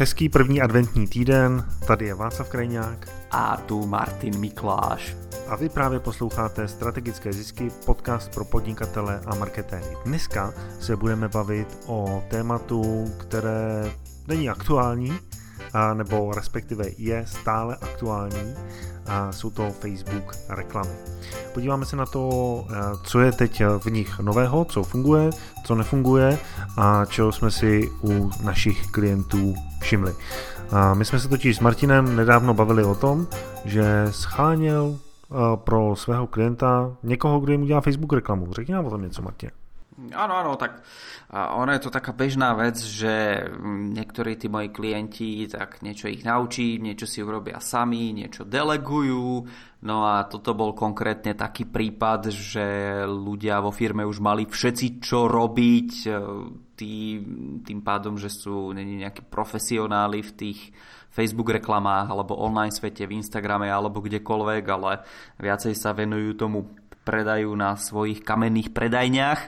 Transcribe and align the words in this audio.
Hezký 0.00 0.28
první 0.28 0.60
adventní 0.60 1.06
týden, 1.06 1.64
tady 1.86 2.06
je 2.06 2.14
Václav 2.14 2.48
Krajňák. 2.48 3.08
A 3.30 3.56
tu 3.56 3.86
Martin 3.86 4.38
Mikláš. 4.38 5.16
A 5.48 5.56
vy 5.56 5.68
právě 5.68 6.00
posloucháte 6.00 6.68
Strategické 6.68 7.32
zisky, 7.32 7.70
podcast 7.86 8.34
pro 8.34 8.44
podnikatele 8.44 9.20
a 9.26 9.34
marketéry. 9.34 9.96
Dneska 10.04 10.54
se 10.80 10.96
budeme 10.96 11.28
bavit 11.28 11.78
o 11.86 12.24
tématu, 12.30 13.14
které 13.18 13.90
není 14.28 14.48
aktuální, 14.48 15.18
a 15.72 15.94
nebo 15.94 16.32
respektive 16.34 16.84
je 16.98 17.24
stále 17.26 17.76
aktuální 17.80 18.54
a 19.06 19.32
jsou 19.32 19.50
to 19.50 19.70
Facebook 19.70 20.36
reklamy. 20.48 20.90
Podíváme 21.54 21.86
se 21.86 21.96
na 21.96 22.06
to, 22.06 22.64
eh, 22.70 22.74
co 23.02 23.20
je 23.20 23.32
teď 23.32 23.62
v 23.78 23.86
nich 23.86 24.18
nového, 24.18 24.64
co 24.64 24.82
funguje, 24.82 25.30
co 25.64 25.74
nefunguje 25.74 26.38
a 26.76 27.04
čeho 27.04 27.32
jsme 27.32 27.50
si 27.50 27.90
u 28.02 28.30
našich 28.44 28.86
klientů 28.86 29.54
všimli. 29.80 30.14
A 30.70 30.94
my 30.94 31.04
jsme 31.04 31.20
se 31.20 31.28
totiž 31.28 31.56
s 31.56 31.60
Martinem 31.60 32.16
nedávno 32.16 32.54
bavili 32.54 32.84
o 32.84 32.94
tom, 32.94 33.26
že 33.64 34.06
scháněl 34.10 34.96
eh, 34.96 35.34
pro 35.56 35.96
svého 35.96 36.26
klienta 36.26 36.96
někoho, 37.02 37.40
kdo 37.40 37.52
jim 37.52 37.62
udělá 37.62 37.80
Facebook 37.80 38.12
reklamu. 38.12 38.52
Řekni 38.52 38.74
nám 38.74 38.86
o 38.86 38.90
tom 38.90 39.02
něco, 39.02 39.22
Martin. 39.22 39.50
Áno, 40.00 40.32
áno, 40.32 40.56
tak 40.56 40.80
ono 41.30 41.76
je 41.76 41.82
to 41.84 41.92
taká 41.92 42.16
bežná 42.16 42.56
vec, 42.56 42.80
že 42.80 43.44
niektorí 43.68 44.40
tí 44.40 44.48
moji 44.48 44.72
klienti 44.72 45.44
tak 45.44 45.84
niečo 45.84 46.08
ich 46.08 46.24
naučí, 46.24 46.80
niečo 46.80 47.04
si 47.04 47.20
urobia 47.20 47.60
sami, 47.60 48.16
niečo 48.16 48.48
delegujú. 48.48 49.44
No 49.84 49.96
a 50.08 50.24
toto 50.24 50.56
bol 50.56 50.72
konkrétne 50.72 51.36
taký 51.36 51.68
prípad, 51.68 52.32
že 52.32 52.66
ľudia 53.04 53.60
vo 53.60 53.72
firme 53.72 54.04
už 54.04 54.24
mali 54.24 54.48
všetci 54.48 55.00
čo 55.00 55.24
robiť, 55.28 55.90
e, 56.04 56.12
tý, 56.76 57.20
tým 57.64 57.80
pádom, 57.80 58.16
že 58.20 58.28
sú 58.28 58.72
není 58.76 59.00
nejakí 59.00 59.24
profesionáli 59.28 60.20
v 60.20 60.32
tých 60.36 60.60
Facebook 61.12 61.52
reklamách 61.52 62.12
alebo 62.12 62.40
online 62.40 62.72
svete, 62.72 63.04
v 63.04 63.20
Instagrame 63.20 63.68
alebo 63.68 64.04
kdekoľvek, 64.04 64.64
ale 64.68 65.04
viacej 65.40 65.72
sa 65.76 65.96
venujú 65.96 66.36
tomu 66.36 66.80
predajú 67.00 67.50
na 67.56 67.74
svojich 67.74 68.20
kamenných 68.20 68.70
predajniach, 68.76 69.40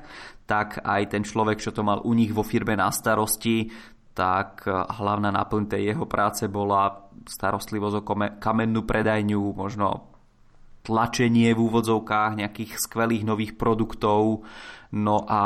tak 0.46 0.82
aj 0.82 1.16
ten 1.16 1.22
človek, 1.22 1.62
čo 1.62 1.70
to 1.70 1.86
mal 1.86 2.02
u 2.02 2.12
nich 2.12 2.34
vo 2.34 2.42
firme 2.42 2.74
na 2.74 2.90
starosti, 2.90 3.70
tak 4.12 4.68
eh, 4.68 4.72
hlavná 4.72 5.32
náplň 5.32 5.64
tej 5.68 5.82
jeho 5.94 6.04
práce 6.04 6.44
bola 6.48 7.08
starostlivosť 7.22 7.96
o 7.96 8.06
kamennú 8.42 8.82
predajňu, 8.82 9.54
možno 9.54 10.12
tlačenie 10.82 11.54
v 11.54 11.62
úvodzovkách 11.62 12.42
nejakých 12.42 12.74
skvelých 12.74 13.22
nových 13.22 13.54
produktov. 13.54 14.42
No 14.92 15.16
a 15.24 15.42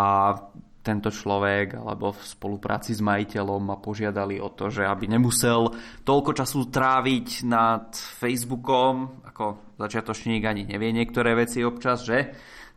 tento 0.81 1.11
človek 1.11 1.77
alebo 1.77 2.15
v 2.15 2.23
spolupráci 2.23 2.95
s 2.95 3.03
majiteľom 3.03 3.75
ma 3.75 3.77
požiadali 3.83 4.39
o 4.39 4.55
to, 4.55 4.71
že 4.71 4.87
aby 4.87 5.11
nemusel 5.11 5.75
toľko 6.07 6.31
času 6.31 6.71
tráviť 6.71 7.29
nad 7.45 7.91
Facebookom, 7.93 9.27
ako 9.27 9.77
začiatočník 9.77 10.47
ani 10.47 10.63
nevie 10.63 10.95
niektoré 10.95 11.35
veci 11.35 11.67
občas, 11.67 12.07
že? 12.07 12.31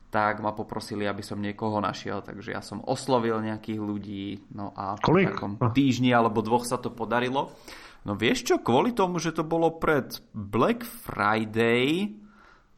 Tak 0.09 0.41
ma 0.41 0.57
poprosili, 0.57 1.05
aby 1.05 1.21
som 1.21 1.37
niekoho 1.37 1.77
našiel, 1.77 2.25
takže 2.25 2.49
ja 2.57 2.65
som 2.65 2.81
oslovil 2.81 3.37
nejakých 3.45 3.79
ľudí, 3.81 4.25
no 4.57 4.73
a 4.73 4.97
Kolik? 4.97 5.29
v 5.29 5.37
takom 5.37 5.53
týždni 5.69 6.09
alebo 6.09 6.41
dvoch 6.41 6.65
sa 6.65 6.81
to 6.81 6.89
podarilo. 6.89 7.53
No 8.09 8.17
vieš 8.17 8.49
čo, 8.49 8.55
kvôli 8.57 8.97
tomu, 8.97 9.21
že 9.21 9.35
to 9.35 9.45
bolo 9.45 9.77
pred 9.77 10.17
Black 10.33 10.81
Friday, 10.81 12.17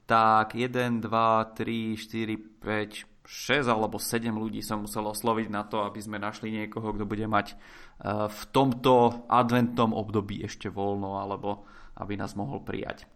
tak 0.04 0.60
1, 0.60 1.00
2, 1.00 1.08
3, 1.08 1.96
4, 1.96 2.60
5, 2.60 3.12
6 3.32 3.72
alebo 3.72 3.96
7 3.96 4.28
ľudí 4.28 4.60
som 4.60 4.84
musel 4.84 5.08
osloviť 5.08 5.48
na 5.48 5.64
to, 5.64 5.88
aby 5.88 6.04
sme 6.04 6.20
našli 6.20 6.52
niekoho, 6.52 6.92
kto 6.92 7.08
bude 7.08 7.32
mať 7.32 7.56
eh, 7.56 8.28
v 8.28 8.42
tomto 8.52 9.24
adventnom 9.32 9.96
období 9.96 10.44
ešte 10.44 10.68
voľno, 10.68 11.16
alebo 11.16 11.64
aby 11.96 12.20
nás 12.20 12.36
mohol 12.36 12.60
prijať. 12.60 13.08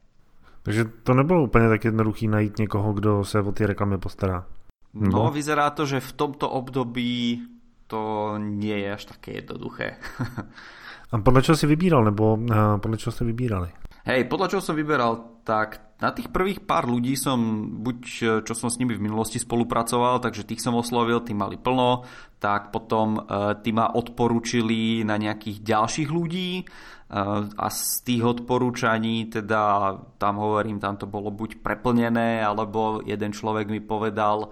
Takže 0.66 0.85
to 1.03 1.13
nebylo 1.13 1.44
úplně 1.44 1.69
tak 1.69 1.85
jednoduchý 1.85 2.27
najít 2.27 2.58
někoho, 2.58 2.94
kdo 2.94 3.23
se 3.23 3.41
o 3.41 3.52
ty 3.52 3.66
reklamy 3.66 3.97
postará. 3.97 4.45
No, 4.93 5.09
no 5.09 5.31
vyzerá 5.31 5.70
to, 5.70 5.86
že 5.86 5.99
v 5.99 6.11
tomto 6.11 6.49
období 6.49 7.42
to 7.87 8.33
nie 8.37 8.80
je 8.80 8.93
až 8.93 9.05
také 9.05 9.31
jednoduché. 9.31 10.02
A 11.11 11.21
podle 11.21 11.42
čeho 11.42 11.55
si 11.55 11.67
vybíral, 11.67 12.03
nebo 12.03 12.33
uh, 12.33 12.77
podle 12.81 12.98
čeho 12.98 13.14
jste 13.14 13.26
vybírali? 13.26 13.70
Hej, 14.05 14.26
podľa 14.26 14.48
čoho 14.48 14.61
som 14.61 14.76
vyberal, 14.76 15.42
tak 15.45 15.98
na 16.02 16.09
tých 16.11 16.33
prvých 16.33 16.65
pár 16.65 16.89
ľudí 16.89 17.14
som, 17.14 17.70
buď 17.86 17.97
čo 18.42 18.53
som 18.58 18.70
s 18.70 18.77
nimi 18.82 18.97
v 18.97 19.05
minulosti 19.05 19.37
spolupracoval, 19.37 20.20
takže 20.20 20.49
tých 20.49 20.61
som 20.61 20.73
oslovil, 20.73 21.21
tí 21.21 21.33
mali 21.37 21.61
plno, 21.61 22.05
tak 22.42 22.73
potom 22.73 23.21
uh, 23.21 23.53
tí 23.61 23.70
ma 23.70 23.93
odporúčili 23.93 25.05
na 25.05 25.21
nejakých 25.21 25.61
ďalších 25.61 26.09
ľudí 26.09 26.65
uh, 26.65 26.95
a 27.05 27.67
z 27.70 28.02
tých 28.02 28.23
odporúčaní, 28.26 29.30
teda 29.30 29.93
tam 30.17 30.42
hovorím, 30.42 30.82
tam 30.82 30.98
to 30.98 31.05
bolo 31.05 31.30
buď 31.30 31.61
preplnené, 31.61 32.42
alebo 32.42 33.05
jeden 33.05 33.30
človek 33.30 33.70
mi 33.70 33.77
povedal, 33.77 34.49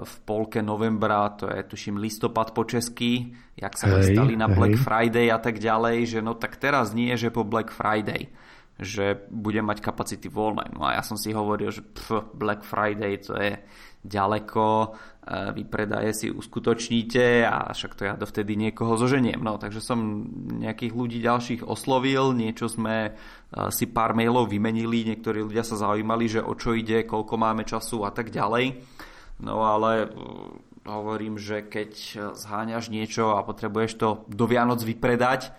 v 0.00 0.14
polke 0.24 0.64
novembra, 0.64 1.28
to 1.36 1.44
je 1.50 1.60
tuším 1.60 2.00
listopad 2.00 2.56
po 2.56 2.64
česky, 2.64 3.36
jak 3.52 3.76
sa 3.76 4.00
chystali 4.00 4.32
na 4.32 4.48
Black 4.48 4.80
hej. 4.80 4.84
Friday 4.86 5.26
a 5.28 5.36
tak 5.36 5.60
ďalej, 5.60 6.16
že 6.16 6.18
no 6.24 6.32
tak 6.38 6.56
teraz 6.56 6.96
nie, 6.96 7.12
že 7.20 7.28
po 7.28 7.44
Black 7.44 7.68
Friday 7.74 8.32
že 8.78 9.26
budem 9.26 9.66
mať 9.66 9.82
kapacity 9.82 10.30
voľné. 10.30 10.70
No 10.70 10.86
a 10.86 10.94
ja 10.94 11.02
som 11.02 11.18
si 11.18 11.34
hovoril, 11.34 11.74
že 11.74 11.82
pf, 11.82 12.30
Black 12.30 12.62
Friday 12.62 13.18
to 13.18 13.34
je 13.34 13.58
ďaleko, 14.04 14.66
e, 14.66 14.88
vy 15.52 15.62
predaje 15.66 16.10
si 16.14 16.26
uskutočníte 16.30 17.42
a 17.42 17.74
však 17.74 17.92
to 17.98 18.02
ja 18.06 18.14
dovtedy 18.14 18.54
niekoho 18.54 18.94
zoženiem. 18.94 19.42
No, 19.42 19.58
takže 19.58 19.82
som 19.82 20.28
nejakých 20.58 20.92
ľudí 20.94 21.18
ďalších 21.18 21.62
oslovil, 21.66 22.32
niečo 22.34 22.70
sme 22.70 23.10
e, 23.10 23.10
si 23.74 23.90
pár 23.90 24.14
mailov 24.14 24.50
vymenili, 24.50 25.08
niektorí 25.08 25.42
ľudia 25.42 25.66
sa 25.66 25.78
zaujímali, 25.78 26.30
že 26.30 26.40
o 26.44 26.54
čo 26.54 26.74
ide, 26.74 27.04
koľko 27.04 27.34
máme 27.34 27.66
času 27.66 28.06
a 28.06 28.10
tak 28.14 28.30
ďalej. 28.30 28.78
No 29.42 29.66
ale 29.66 30.06
e, 30.06 30.06
hovorím, 30.86 31.36
že 31.36 31.66
keď 31.66 31.90
zháňaš 32.38 32.88
niečo 32.88 33.36
a 33.36 33.44
potrebuješ 33.44 33.92
to 33.98 34.08
do 34.30 34.46
Vianoc 34.48 34.80
vypredať, 34.80 35.52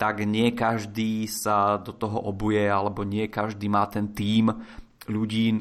tak 0.00 0.24
nie 0.24 0.56
každý 0.56 1.28
sa 1.28 1.76
do 1.76 1.92
toho 1.92 2.24
obuje 2.24 2.64
alebo 2.64 3.04
nie 3.04 3.28
každý 3.28 3.68
má 3.68 3.84
ten 3.84 4.16
tím 4.16 4.48
ľudí 5.08 5.46
e, 5.52 5.58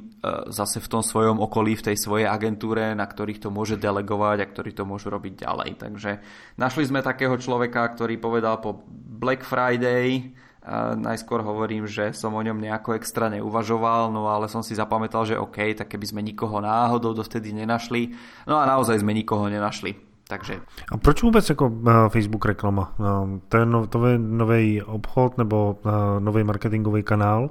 zase 0.52 0.84
v 0.84 0.92
tom 0.92 1.04
svojom 1.06 1.40
okolí, 1.40 1.80
v 1.80 1.94
tej 1.94 1.98
svojej 2.02 2.28
agentúre, 2.28 2.92
na 2.92 3.08
ktorých 3.08 3.40
to 3.40 3.50
môže 3.54 3.80
delegovať 3.80 4.44
a 4.44 4.50
ktorí 4.50 4.76
to 4.76 4.84
môžu 4.84 5.08
robiť 5.08 5.48
ďalej. 5.48 5.70
Takže 5.80 6.12
našli 6.60 6.84
sme 6.84 7.00
takého 7.00 7.40
človeka, 7.40 7.88
ktorý 7.96 8.20
povedal 8.20 8.60
po 8.60 8.84
Black 8.92 9.48
Friday, 9.48 10.36
a 10.60 10.92
e, 10.92 11.00
najskôr 11.00 11.40
hovorím, 11.40 11.88
že 11.88 12.12
som 12.12 12.36
o 12.36 12.42
ňom 12.44 12.60
nejako 12.60 13.00
extra 13.00 13.32
neuvažoval, 13.32 14.12
no 14.12 14.28
ale 14.28 14.52
som 14.52 14.60
si 14.60 14.76
zapamätal, 14.76 15.24
že 15.24 15.40
OK, 15.40 15.72
tak 15.72 15.88
keby 15.88 16.06
sme 16.10 16.22
nikoho 16.26 16.60
náhodou 16.60 17.16
dovtedy 17.16 17.56
nenašli, 17.56 18.12
no 18.44 18.60
a 18.60 18.68
naozaj 18.68 19.00
sme 19.00 19.16
nikoho 19.16 19.48
nenašli. 19.48 20.09
Takže... 20.30 20.62
A 20.92 20.98
proč 20.98 21.24
vůbec 21.24 21.50
jako 21.50 21.68
uh, 21.68 22.10
Facebook 22.10 22.46
reklama? 22.46 22.94
Uh, 23.00 23.40
to 23.50 23.58
je 23.58 23.66
no, 23.66 23.88
to 23.88 24.06
je 24.06 24.20
nový 24.20 24.82
obchod 24.82 25.38
nebo 25.38 25.78
uh, 25.82 25.92
nový 26.20 26.44
marketingový 26.44 27.04
kanál? 27.04 27.50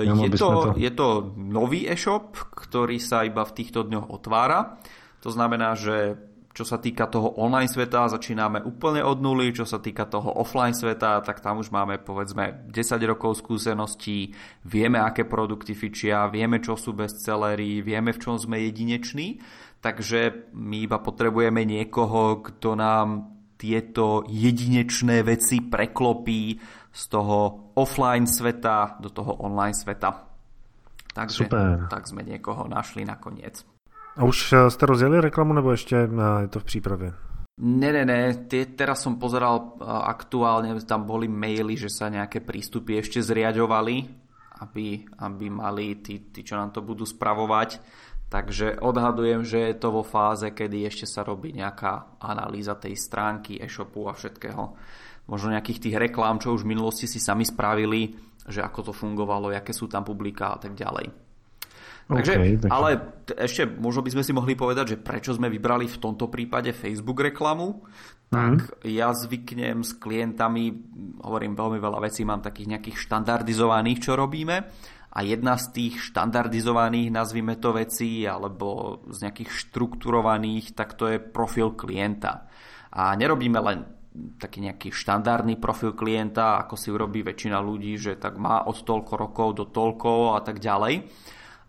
Je, 0.00 0.30
to, 0.30 0.36
to... 0.36 0.74
je 0.76 0.90
to 0.90 1.32
nový 1.36 1.88
e-shop, 1.88 2.36
ktorý 2.36 3.00
sa 3.00 3.24
iba 3.24 3.40
v 3.40 3.52
týchto 3.56 3.88
dňoch 3.88 4.12
otvára. 4.12 4.76
To 5.24 5.32
znamená, 5.32 5.72
že 5.80 6.20
čo 6.50 6.68
sa 6.68 6.76
týka 6.76 7.08
toho 7.08 7.40
online 7.40 7.72
sveta, 7.72 8.12
začíname 8.12 8.60
úplne 8.68 9.00
od 9.00 9.22
nuly, 9.22 9.54
čo 9.56 9.64
sa 9.64 9.80
týka 9.80 10.04
toho 10.04 10.34
offline 10.34 10.76
sveta, 10.76 11.24
tak 11.24 11.40
tam 11.40 11.62
už 11.62 11.72
máme 11.72 12.02
povedzme 12.02 12.68
10 12.68 13.00
rokov 13.06 13.40
skúseností, 13.40 14.34
vieme, 14.66 15.00
aké 15.00 15.24
produkty 15.24 15.72
fičia, 15.72 16.28
vieme, 16.28 16.60
čo 16.60 16.76
sú 16.76 16.92
bestsellery, 16.92 17.80
vieme, 17.80 18.12
v 18.12 18.20
čom 18.20 18.36
sme 18.36 18.60
jedineční 18.66 19.40
takže 19.80 20.52
my 20.52 20.86
iba 20.86 21.00
potrebujeme 21.00 21.64
niekoho, 21.64 22.44
kto 22.44 22.76
nám 22.76 23.36
tieto 23.60 24.24
jedinečné 24.24 25.20
veci 25.20 25.60
preklopí 25.60 26.56
z 26.88 27.02
toho 27.12 27.68
offline 27.76 28.24
sveta 28.24 28.96
do 29.00 29.12
toho 29.12 29.36
online 29.44 29.76
sveta. 29.76 30.24
Takže 31.12 31.44
Super. 31.44 31.90
tak 31.92 32.08
sme 32.08 32.24
niekoho 32.24 32.64
našli 32.70 33.04
nakoniec. 33.04 33.60
A 34.16 34.24
už 34.24 34.38
eh, 34.52 34.56
ste 34.72 34.84
rozjeli 34.86 35.20
reklamu, 35.20 35.52
nebo 35.52 35.76
ešte 35.76 35.96
eh, 35.96 36.08
je 36.46 36.48
to 36.48 36.60
v 36.60 36.64
přípravě? 36.64 37.08
Ne, 37.60 37.92
ne, 37.92 38.04
ne. 38.08 38.48
Tie, 38.48 38.64
teraz 38.72 39.04
som 39.04 39.20
pozeral 39.20 39.76
eh, 39.76 39.84
aktuálne, 39.86 40.72
tam 40.88 41.04
boli 41.04 41.28
maily, 41.28 41.76
že 41.76 41.92
sa 41.92 42.08
nejaké 42.08 42.40
prístupy 42.40 42.98
ešte 42.98 43.20
zriadovali, 43.20 44.08
aby, 44.60 45.04
aby 45.20 45.46
mali 45.52 46.00
tí, 46.00 46.32
tí, 46.32 46.40
čo 46.44 46.56
nám 46.56 46.72
to 46.72 46.80
budú 46.80 47.04
spravovať 47.04 47.80
Takže 48.30 48.78
odhadujem, 48.78 49.42
že 49.42 49.58
je 49.58 49.74
to 49.74 49.90
vo 49.90 50.06
fáze, 50.06 50.46
kedy 50.54 50.86
ešte 50.86 51.02
sa 51.10 51.26
robí 51.26 51.50
nejaká 51.50 52.22
analýza 52.22 52.78
tej 52.78 52.94
stránky 52.94 53.58
e-shopu 53.58 54.06
a 54.06 54.14
všetkého. 54.14 54.78
Možno 55.26 55.50
nejakých 55.50 55.82
tých 55.90 55.96
reklám, 55.98 56.38
čo 56.38 56.54
už 56.54 56.62
v 56.62 56.78
minulosti 56.78 57.10
si 57.10 57.18
sami 57.18 57.42
spravili, 57.42 58.14
že 58.46 58.62
ako 58.62 58.90
to 58.90 58.92
fungovalo, 58.94 59.50
aké 59.50 59.74
sú 59.74 59.90
tam 59.90 60.06
publiká 60.06 60.54
a 60.54 60.62
tak 60.62 60.78
ďalej. 60.78 61.10
Takže, 62.10 62.34
okay, 62.34 62.52
takže... 62.58 62.70
ale 62.74 62.90
ešte 63.38 63.62
možno 63.70 64.02
by 64.02 64.10
sme 64.14 64.26
si 64.26 64.32
mohli 64.34 64.54
povedať, 64.58 64.94
že 64.94 65.02
prečo 65.02 65.30
sme 65.30 65.46
vybrali 65.46 65.86
v 65.86 66.00
tomto 66.02 66.26
prípade 66.26 66.74
Facebook 66.74 67.22
reklamu, 67.22 67.86
tak 68.30 68.66
mm-hmm. 68.66 68.90
ja 68.90 69.14
zvyknem 69.14 69.86
s 69.86 69.94
klientami, 69.94 70.74
hovorím 71.22 71.54
veľmi 71.54 71.78
veľa 71.78 72.02
vecí, 72.02 72.26
mám 72.26 72.42
takých 72.42 72.78
nejakých 72.78 72.98
štandardizovaných, 72.98 74.02
čo 74.02 74.18
robíme 74.18 74.70
a 75.10 75.18
jedna 75.26 75.58
z 75.58 75.66
tých 75.74 75.94
štandardizovaných, 76.10 77.10
nazvime 77.10 77.58
to 77.58 77.74
veci, 77.74 78.22
alebo 78.22 79.00
z 79.10 79.26
nejakých 79.26 79.50
štrukturovaných, 79.50 80.78
tak 80.78 80.94
to 80.94 81.10
je 81.10 81.18
profil 81.18 81.74
klienta. 81.74 82.46
A 82.94 83.14
nerobíme 83.18 83.58
len 83.58 83.78
taký 84.38 84.62
nejaký 84.66 84.90
štandardný 84.90 85.58
profil 85.58 85.94
klienta, 85.94 86.58
ako 86.62 86.74
si 86.74 86.90
urobí 86.90 87.22
väčšina 87.22 87.58
ľudí, 87.62 87.94
že 87.94 88.18
tak 88.18 88.38
má 88.38 88.66
od 88.66 88.82
toľko 88.82 89.12
rokov 89.14 89.48
do 89.54 89.64
toľko 89.70 90.34
a 90.34 90.40
tak 90.42 90.58
ďalej 90.58 91.06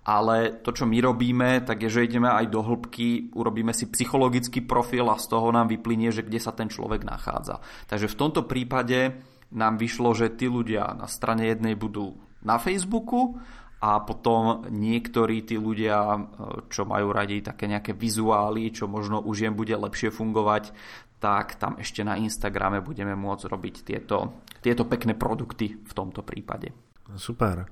ale 0.02 0.66
to, 0.66 0.74
čo 0.74 0.90
my 0.90 0.98
robíme, 0.98 1.62
tak 1.62 1.86
je, 1.86 1.90
že 1.94 2.10
ideme 2.10 2.26
aj 2.26 2.50
do 2.50 2.66
hĺbky, 2.66 3.38
urobíme 3.38 3.70
si 3.70 3.86
psychologický 3.86 4.66
profil 4.66 5.06
a 5.14 5.22
z 5.22 5.30
toho 5.30 5.54
nám 5.54 5.70
vyplynie, 5.70 6.10
že 6.10 6.26
kde 6.26 6.42
sa 6.42 6.50
ten 6.58 6.74
človek 6.74 7.06
nachádza. 7.06 7.62
Takže 7.86 8.10
v 8.10 8.18
tomto 8.18 8.42
prípade 8.50 9.22
nám 9.54 9.78
vyšlo, 9.78 10.18
že 10.18 10.34
tí 10.34 10.50
ľudia 10.50 10.98
na 10.98 11.06
strane 11.06 11.46
jednej 11.46 11.78
budú 11.78 12.18
na 12.44 12.58
Facebooku 12.58 13.40
a 13.82 14.00
potom 14.06 14.66
niektorí 14.70 15.42
tí 15.42 15.58
ľudia, 15.58 16.22
čo 16.70 16.86
majú 16.86 17.10
radi 17.10 17.42
také 17.42 17.66
nejaké 17.66 17.98
vizuály, 17.98 18.70
čo 18.70 18.86
možno 18.86 19.22
už 19.26 19.42
jem 19.42 19.58
bude 19.58 19.74
lepšie 19.74 20.14
fungovať, 20.14 20.74
tak 21.22 21.56
tam 21.58 21.78
ešte 21.78 22.06
na 22.06 22.18
Instagrame 22.18 22.82
budeme 22.82 23.14
môcť 23.18 23.46
robiť 23.50 23.76
tieto, 23.86 24.42
tieto 24.62 24.86
pekné 24.86 25.14
produkty 25.14 25.82
v 25.82 25.94
tomto 25.94 26.22
prípade. 26.22 26.74
Super. 27.18 27.66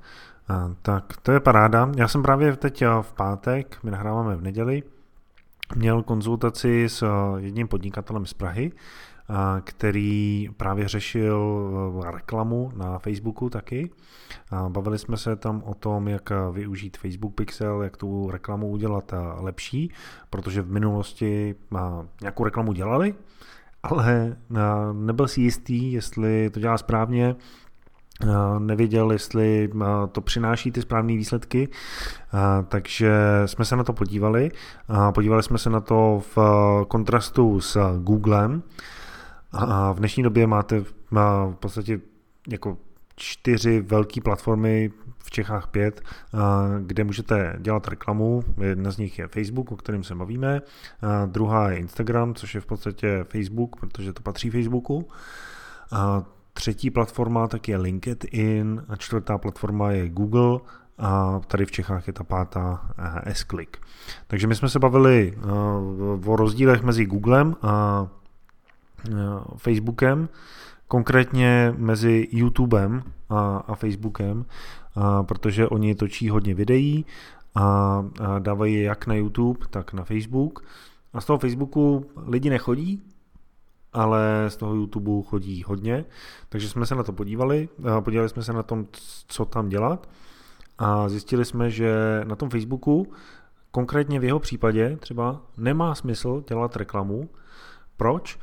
Tak 0.81 1.17
to 1.21 1.31
je 1.31 1.39
paráda. 1.39 1.89
Já 1.97 2.07
jsem 2.07 2.21
právě 2.21 2.55
teď 2.55 2.83
v 3.01 3.13
pátek, 3.13 3.77
my 3.83 3.91
nahráváme 3.91 4.35
v 4.35 4.41
neděli, 4.41 4.83
měl 5.75 6.03
konzultaci 6.03 6.89
s 6.89 7.05
jedním 7.37 7.67
podnikatelem 7.67 8.25
z 8.25 8.33
Prahy, 8.33 8.71
který 9.61 10.49
právě 10.57 10.87
řešil 10.87 11.69
e, 12.07 12.11
reklamu 12.11 12.71
na 12.75 12.99
Facebooku 12.99 13.49
taky. 13.49 13.89
Bavili 14.69 14.97
jsme 14.97 15.17
se 15.17 15.35
tam 15.35 15.63
o 15.65 15.73
tom, 15.73 16.07
jak 16.07 16.29
využít 16.51 16.97
Facebook 16.97 17.35
Pixel, 17.35 17.81
jak 17.83 17.97
tu 17.97 18.31
reklamu 18.31 18.67
udělat 18.67 19.13
lepší, 19.37 19.91
protože 20.29 20.61
v 20.61 20.71
minulosti 20.71 21.55
nějakou 22.21 22.43
reklamu 22.43 22.73
dělali, 22.73 23.15
ale 23.83 24.37
nebyl 24.93 25.27
si 25.27 25.41
jistý, 25.41 25.91
jestli 25.91 26.49
to 26.49 26.59
dělá 26.59 26.77
správně, 26.77 27.35
nevěděl, 28.59 29.11
jestli 29.11 29.69
to 30.11 30.21
přináší 30.21 30.71
ty 30.71 30.81
správné 30.81 31.13
výsledky, 31.13 31.69
takže 32.67 33.11
jsme 33.45 33.65
se 33.65 33.75
na 33.75 33.83
to 33.83 33.93
podívali. 33.93 34.51
Podívali 35.13 35.43
jsme 35.43 35.57
se 35.57 35.69
na 35.69 35.79
to 35.79 36.21
v 36.35 36.37
kontrastu 36.87 37.61
s 37.61 37.99
Googlem. 37.99 38.63
A 39.51 39.91
v 39.91 39.99
dnešní 39.99 40.23
době 40.23 40.47
máte 40.47 40.79
v 40.79 41.55
podstatě 41.59 41.99
jako 42.51 42.77
čtyři 43.15 43.81
velké 43.81 44.21
platformy, 44.21 44.91
v 45.23 45.31
Čechách 45.31 45.67
pět, 45.67 46.01
kde 46.85 47.03
můžete 47.03 47.55
dělat 47.59 47.87
reklamu. 47.87 48.43
Jedna 48.61 48.91
z 48.91 48.97
nich 48.97 49.19
je 49.19 49.27
Facebook, 49.27 49.71
o 49.71 49.75
kterém 49.75 50.03
se 50.03 50.15
bavíme. 50.15 50.61
Druhá 51.25 51.69
je 51.69 51.77
Instagram, 51.77 52.35
což 52.35 52.55
je 52.55 52.61
v 52.61 52.65
podstatě 52.65 53.25
Facebook, 53.29 53.75
protože 53.75 54.13
to 54.13 54.21
patří 54.21 54.49
Facebooku. 54.49 55.07
Třetí 56.53 56.89
platforma 56.89 57.47
tak 57.47 57.67
je 57.67 57.77
LinkedIn 57.77 58.83
a 58.89 58.95
čtvrtá 58.95 59.37
platforma 59.37 59.91
je 59.91 60.09
Google 60.09 60.59
a 60.97 61.39
tady 61.47 61.65
v 61.65 61.71
Čechách 61.71 62.07
je 62.07 62.13
ta 62.13 62.23
pátá 62.23 62.91
S-Click. 63.23 63.77
Takže 64.27 64.47
my 64.47 64.55
jsme 64.55 64.69
se 64.69 64.79
bavili 64.79 65.37
o 66.25 66.35
rozdílech 66.35 66.83
mezi 66.83 67.05
Googlem 67.05 67.55
a 67.61 68.07
Facebookem, 69.57 70.29
konkrétně 70.87 71.73
mezi 71.77 72.27
YouTubem 72.31 73.03
a, 73.29 73.57
a 73.57 73.75
Facebookem, 73.75 74.45
a, 74.95 75.23
protože 75.23 75.67
oni 75.67 75.95
točí 75.95 76.29
hodně 76.29 76.53
videí 76.53 77.05
a, 77.55 77.63
a 78.21 78.39
dávají 78.39 78.75
je 78.75 78.83
jak 78.83 79.07
na 79.07 79.15
YouTube, 79.15 79.59
tak 79.69 79.93
na 79.93 80.03
Facebook. 80.03 80.63
A 81.13 81.21
z 81.21 81.25
toho 81.25 81.39
Facebooku 81.39 82.05
lidi 82.27 82.49
nechodí, 82.49 83.03
ale 83.93 84.45
z 84.47 84.57
toho 84.57 84.75
YouTube 84.75 85.23
chodí 85.23 85.63
hodně, 85.63 86.05
takže 86.49 86.69
jsme 86.69 86.85
se 86.85 86.95
na 86.95 87.03
to 87.03 87.13
podívali, 87.13 87.69
podívali 87.99 88.29
jsme 88.29 88.43
se 88.43 88.53
na 88.53 88.63
tom, 88.63 88.85
co 89.27 89.45
tam 89.45 89.69
dělat 89.69 90.09
a 90.77 91.09
zjistili 91.09 91.45
jsme, 91.45 91.69
že 91.69 92.21
na 92.23 92.35
tom 92.35 92.49
Facebooku, 92.49 93.07
konkrétně 93.71 94.19
v 94.19 94.23
jeho 94.23 94.39
případě 94.39 94.97
třeba, 94.97 95.41
nemá 95.57 95.95
smysl 95.95 96.43
dělat 96.47 96.75
reklamu. 96.75 97.29
Proč? 97.97 98.39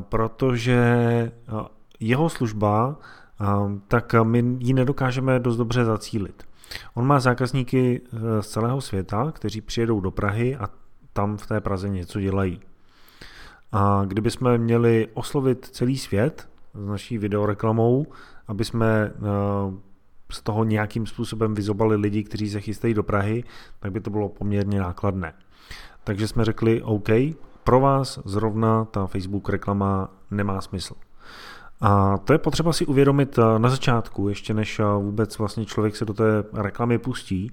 Protože 0.00 0.82
jeho 2.00 2.28
služba, 2.28 2.96
tak 3.88 4.14
my 4.22 4.44
ji 4.58 4.72
nedokážeme 4.72 5.40
dost 5.40 5.56
dobře 5.56 5.84
zacílit. 5.84 6.42
On 6.94 7.06
má 7.06 7.20
zákazníky 7.20 8.00
e, 8.00 8.42
z 8.42 8.48
celého 8.48 8.80
světa, 8.80 9.32
kteří 9.32 9.60
přijedou 9.60 10.00
do 10.00 10.10
Prahy 10.10 10.56
a 10.56 10.68
tam 11.12 11.36
v 11.36 11.46
té 11.46 11.60
Praze 11.60 11.88
něco 11.88 12.20
dělají. 12.20 12.60
A 13.72 14.02
kdyby 14.06 14.30
jsme 14.30 14.58
měli 14.58 15.08
oslovit 15.14 15.66
celý 15.66 15.98
svět 15.98 16.48
s 16.74 16.86
naší 16.88 17.18
videoreklamou, 17.18 18.06
aby 18.48 18.64
jsme 18.64 19.12
eh, 19.14 19.20
z 20.30 20.42
toho 20.42 20.64
nějakým 20.64 21.06
způsobem 21.06 21.54
vyzobali 21.54 21.96
lidi, 21.96 22.24
kteří 22.24 22.50
se 22.50 22.60
chystají 22.60 22.94
do 22.94 23.02
Prahy, 23.02 23.44
tak 23.80 23.92
by 23.92 24.00
to 24.00 24.10
bylo 24.10 24.28
poměrně 24.28 24.80
nákladné. 24.80 25.34
Takže 26.04 26.28
jsme 26.28 26.44
řekli, 26.44 26.82
OK, 26.82 27.08
pro 27.64 27.80
vás 27.80 28.18
zrovna 28.24 28.84
ta 28.84 29.06
Facebook 29.06 29.48
reklama 29.48 30.10
nemá 30.30 30.60
smysl. 30.60 30.94
A 31.80 32.18
to 32.18 32.32
je 32.32 32.38
potřeba 32.38 32.72
si 32.72 32.86
uvědomit 32.86 33.38
eh, 33.38 33.58
na 33.58 33.68
začátku, 33.68 34.28
ještě 34.28 34.54
než 34.54 34.78
eh, 34.78 34.84
vůbec 34.84 35.38
vlastně 35.38 35.64
člověk 35.64 35.96
se 35.96 36.04
do 36.04 36.14
té 36.14 36.44
reklamy 36.52 36.98
pustí, 36.98 37.52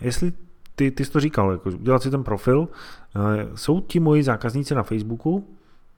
jestli 0.00 0.32
ty, 0.74 0.90
ty 0.90 1.04
jsi 1.04 1.10
to 1.10 1.20
říkal, 1.20 1.52
jako 1.52 1.70
udělat 1.70 2.02
si 2.02 2.10
ten 2.10 2.24
profil. 2.24 2.68
Eh, 3.16 3.46
jsou 3.54 3.80
ti 3.80 4.00
moji 4.00 4.22
zákazníci 4.22 4.74
na 4.74 4.82
Facebooku? 4.82 5.48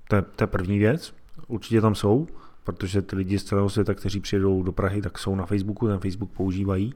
To 0.08 0.16
je, 0.16 0.22
to 0.22 0.42
je 0.42 0.46
první 0.46 0.78
věc. 0.78 1.14
Určitě 1.48 1.80
tam 1.80 1.94
jsou, 1.94 2.26
protože 2.64 3.02
ty 3.02 3.16
lidi 3.16 3.38
z 3.38 3.44
celého 3.44 3.68
světa, 3.70 3.94
kteří 3.94 4.20
přijedou 4.20 4.62
do 4.62 4.72
Prahy, 4.72 5.02
tak 5.02 5.18
jsou 5.18 5.34
na 5.34 5.46
Facebooku, 5.46 5.88
ten 5.88 5.98
Facebook 5.98 6.30
používají. 6.30 6.94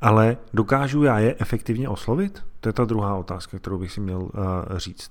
Ale 0.00 0.36
dokážu 0.54 1.02
já 1.02 1.18
je 1.18 1.34
efektivně 1.38 1.88
oslovit? 1.88 2.44
To 2.60 2.68
je 2.68 2.72
ta 2.72 2.84
druhá 2.84 3.14
otázka, 3.14 3.58
kterou 3.58 3.78
bych 3.78 3.92
si 3.92 4.00
měl 4.00 4.18
uh, 4.18 4.30
říct. 4.76 5.10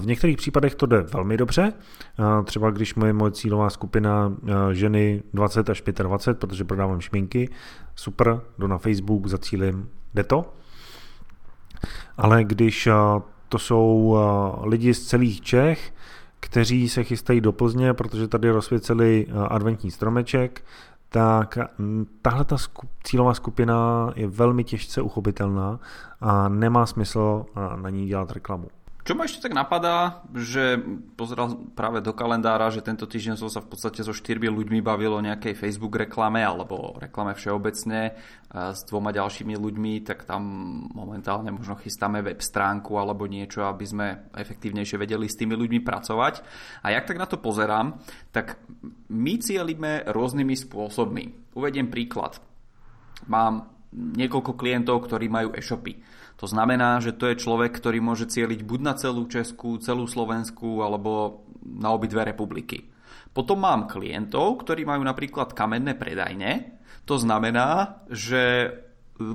V 0.00 0.06
některých 0.06 0.36
případech 0.36 0.74
to 0.74 0.86
jde 0.86 1.00
velmi 1.00 1.36
dobře. 1.36 1.72
Uh, 2.18 2.44
třeba 2.44 2.70
když 2.70 2.94
moje, 2.94 3.12
moje 3.12 3.32
cílová 3.32 3.70
skupina 3.70 4.26
uh, 4.26 4.70
ženy 4.72 5.22
20 5.34 5.70
až 5.70 5.82
25, 6.02 6.38
protože 6.38 6.64
prodávám 6.64 7.00
šminky, 7.00 7.48
super, 7.94 8.40
jdu 8.58 8.66
na 8.66 8.78
Facebook, 8.78 9.26
zacílim, 9.26 9.88
jde 10.14 10.24
to. 10.24 10.52
Ale 12.16 12.44
když 12.44 12.86
eh, 12.86 12.92
to 13.48 13.58
jsou 13.58 14.16
eh, 14.16 14.68
lidi 14.68 14.94
z 14.94 15.06
celých 15.06 15.40
Čech, 15.40 15.92
kteří 16.40 16.88
se 16.88 17.04
chystají 17.04 17.40
do 17.40 17.52
Plzně, 17.52 17.94
protože 17.94 18.28
tady 18.28 18.50
rozsvěceli 18.50 19.26
eh, 19.28 19.32
adventní 19.48 19.90
stromeček, 19.90 20.64
tak 21.12 21.58
mm, 21.78 22.06
tahle 22.22 22.44
ta 22.44 22.56
cílová 23.02 23.34
skupina 23.34 24.10
je 24.16 24.26
velmi 24.26 24.64
těžce 24.64 25.02
uchopitelná 25.02 25.80
a 26.20 26.48
nemá 26.48 26.86
smysl 26.86 27.46
na 27.76 27.90
ní 27.90 28.06
dělat 28.06 28.32
reklamu. 28.32 28.68
Čo 29.10 29.18
ma 29.18 29.26
ešte 29.26 29.50
tak 29.50 29.58
napadá, 29.58 30.22
že 30.38 30.78
pozeral 31.18 31.58
práve 31.74 31.98
do 31.98 32.14
kalendára, 32.14 32.70
že 32.70 32.78
tento 32.78 33.10
týždeň 33.10 33.42
som 33.42 33.50
sa 33.50 33.58
v 33.58 33.74
podstate 33.74 34.06
so 34.06 34.14
štyrmi 34.14 34.46
ľuďmi 34.46 34.78
bavil 34.86 35.18
o 35.18 35.24
nejakej 35.26 35.58
Facebook 35.58 35.98
reklame 35.98 36.38
alebo 36.46 36.94
reklame 36.94 37.34
všeobecne 37.34 38.14
s 38.54 38.80
dvoma 38.86 39.10
ďalšími 39.10 39.58
ľuďmi, 39.58 40.06
tak 40.06 40.30
tam 40.30 40.46
momentálne 40.94 41.50
možno 41.50 41.74
chystáme 41.82 42.22
web 42.22 42.38
stránku 42.38 43.02
alebo 43.02 43.26
niečo, 43.26 43.66
aby 43.66 43.82
sme 43.82 44.06
efektívnejšie 44.30 44.94
vedeli 44.94 45.26
s 45.26 45.34
tými 45.34 45.58
ľuďmi 45.58 45.82
pracovať. 45.82 46.34
A 46.86 46.94
jak 46.94 47.10
tak 47.10 47.18
na 47.18 47.26
to 47.26 47.42
pozerám, 47.42 47.98
tak 48.30 48.62
my 49.10 49.42
cielíme 49.42 50.06
rôznymi 50.06 50.54
spôsobmi. 50.54 51.50
Uvediem 51.58 51.90
príklad. 51.90 52.38
Mám 53.26 53.74
niekoľko 53.90 54.54
klientov, 54.54 55.02
ktorí 55.02 55.26
majú 55.26 55.50
e-shopy 55.58 55.98
to 56.40 56.48
znamená, 56.48 57.04
že 57.04 57.12
to 57.12 57.28
je 57.28 57.36
človek, 57.36 57.68
ktorý 57.76 58.00
môže 58.00 58.24
cieliť 58.24 58.64
buď 58.64 58.80
na 58.80 58.96
celú 58.96 59.28
Česku, 59.28 59.76
celú 59.76 60.08
Slovensku 60.08 60.80
alebo 60.80 61.44
na 61.60 61.92
obidve 61.92 62.24
republiky. 62.24 62.88
Potom 63.36 63.60
mám 63.60 63.84
klientov, 63.84 64.64
ktorí 64.64 64.88
majú 64.88 65.04
napríklad 65.04 65.52
kamenné 65.52 66.00
predajne. 66.00 66.80
To 67.04 67.20
znamená, 67.20 68.00
že 68.08 68.42
e, 68.64 68.68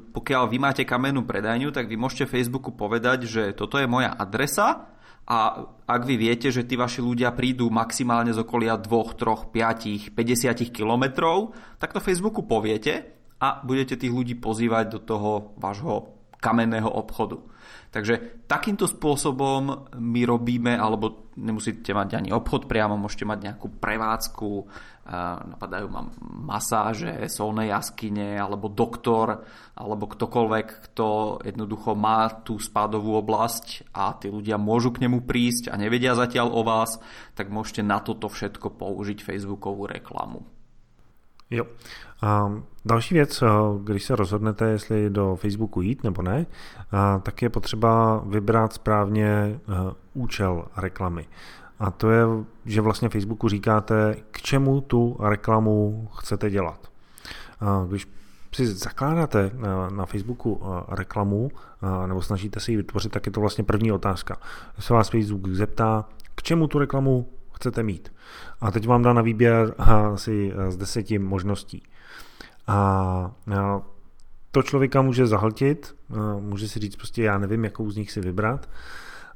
pokiaľ 0.01 0.49
vy 0.49 0.57
máte 0.57 0.81
kamennú 0.81 1.29
predajňu, 1.29 1.69
tak 1.69 1.85
vy 1.85 1.93
môžete 1.93 2.25
Facebooku 2.25 2.73
povedať, 2.73 3.29
že 3.29 3.53
toto 3.53 3.77
je 3.77 3.85
moja 3.85 4.09
adresa 4.09 4.89
a 5.29 5.37
ak 5.85 6.01
vy 6.09 6.17
viete, 6.17 6.49
že 6.49 6.65
tí 6.65 6.73
vaši 6.73 7.05
ľudia 7.05 7.37
prídu 7.37 7.69
maximálne 7.69 8.33
z 8.33 8.41
okolia 8.41 8.81
2, 8.81 8.89
3, 9.13 9.53
5, 9.53 10.09
50 10.09 10.73
kilometrov, 10.73 11.53
tak 11.77 11.93
to 11.93 12.01
Facebooku 12.01 12.41
poviete 12.49 13.13
a 13.37 13.61
budete 13.61 13.93
tých 13.93 14.09
ľudí 14.09 14.33
pozývať 14.41 14.97
do 14.97 14.99
toho 15.05 15.53
vášho 15.61 16.14
kamenného 16.45 16.85
obchodu. 16.85 17.41
Takže 17.89 18.45
takýmto 18.45 18.91
spôsobom 18.91 19.89
my 19.97 20.21
robíme, 20.27 20.75
alebo 20.75 21.31
nemusíte 21.39 21.95
mať 21.95 22.19
ani 22.19 22.29
obchod 22.35 22.67
priamo, 22.67 22.99
môžete 22.99 23.23
mať 23.23 23.39
nejakú 23.39 23.67
prevádzku, 23.79 24.51
napadajú 25.55 25.87
ma 25.87 26.03
masáže, 26.43 27.23
solné 27.31 27.71
jaskyne, 27.71 28.35
alebo 28.35 28.67
doktor, 28.67 29.47
alebo 29.79 30.11
ktokoľvek, 30.11 30.67
kto 30.91 31.39
jednoducho 31.47 31.95
má 31.95 32.43
tú 32.43 32.59
spádovú 32.59 33.15
oblasť 33.15 33.95
a 33.95 34.11
tí 34.19 34.27
ľudia 34.27 34.59
môžu 34.59 34.91
k 34.91 35.07
nemu 35.07 35.23
prísť 35.23 35.71
a 35.71 35.79
nevedia 35.79 36.19
zatiaľ 36.19 36.51
o 36.51 36.67
vás, 36.67 36.99
tak 37.31 37.47
môžete 37.47 37.79
na 37.79 38.03
toto 38.03 38.27
všetko 38.27 38.75
použiť 38.75 39.23
Facebookovú 39.23 39.87
reklamu. 39.87 40.54
Jo. 41.55 41.65
A 42.21 42.51
další 42.85 43.13
věc, 43.13 43.41
eh, 43.41 43.47
když 43.83 44.03
se 44.03 44.15
rozhodnete, 44.15 44.65
jestli 44.65 45.09
do 45.09 45.35
Facebooku 45.35 45.81
jít 45.81 46.03
nebo 46.03 46.21
ne, 46.21 46.45
tak 47.23 47.41
je 47.41 47.49
potřeba 47.49 48.23
vybrat 48.25 48.73
správně 48.73 49.27
eh, 49.27 49.59
účel 50.13 50.65
reklamy. 50.77 51.27
A 51.79 51.91
to 51.91 52.09
je, 52.09 52.25
že 52.65 52.81
vlastně 52.81 53.09
Facebooku 53.09 53.49
říkáte, 53.49 54.15
k 54.31 54.41
čemu 54.41 54.81
tu 54.81 55.17
reklamu 55.19 56.07
chcete 56.17 56.49
dělat. 56.49 56.91
Když 57.87 58.07
si 58.53 58.67
zakládáte 58.67 59.51
na, 59.89 60.05
Facebooku 60.05 60.61
eh, 60.61 60.95
reklamu 60.95 61.51
nebo 62.05 62.21
snažíte 62.21 62.59
si 62.59 62.71
ji 62.71 62.77
vytvořit, 62.77 63.11
tak 63.11 63.25
je 63.25 63.31
to 63.31 63.39
vlastně 63.39 63.63
první 63.63 63.91
otázka. 63.91 64.37
Se 64.79 64.93
vás 64.93 65.09
Facebook 65.09 65.47
zeptá, 65.47 66.05
k 66.35 66.43
čemu 66.43 66.67
tu 66.67 66.79
reklamu 66.79 67.27
chcete 67.55 67.83
mít. 67.83 68.13
A 68.61 68.71
teď 68.71 68.87
vám 68.87 69.03
dá 69.03 69.13
na 69.13 69.21
výběr 69.21 69.73
asi 70.13 70.53
z 70.69 70.77
deseti 70.77 71.19
možností. 71.19 71.83
A 72.67 73.31
to 74.51 74.63
člověka 74.63 75.01
může 75.01 75.27
zahltit, 75.27 75.95
může 76.39 76.67
si 76.67 76.79
říct 76.79 76.95
prostě 76.95 77.23
já 77.23 77.37
nevím, 77.37 77.63
jakou 77.63 77.91
z 77.91 77.95
nich 77.95 78.11
si 78.11 78.21
vybrat. 78.21 78.69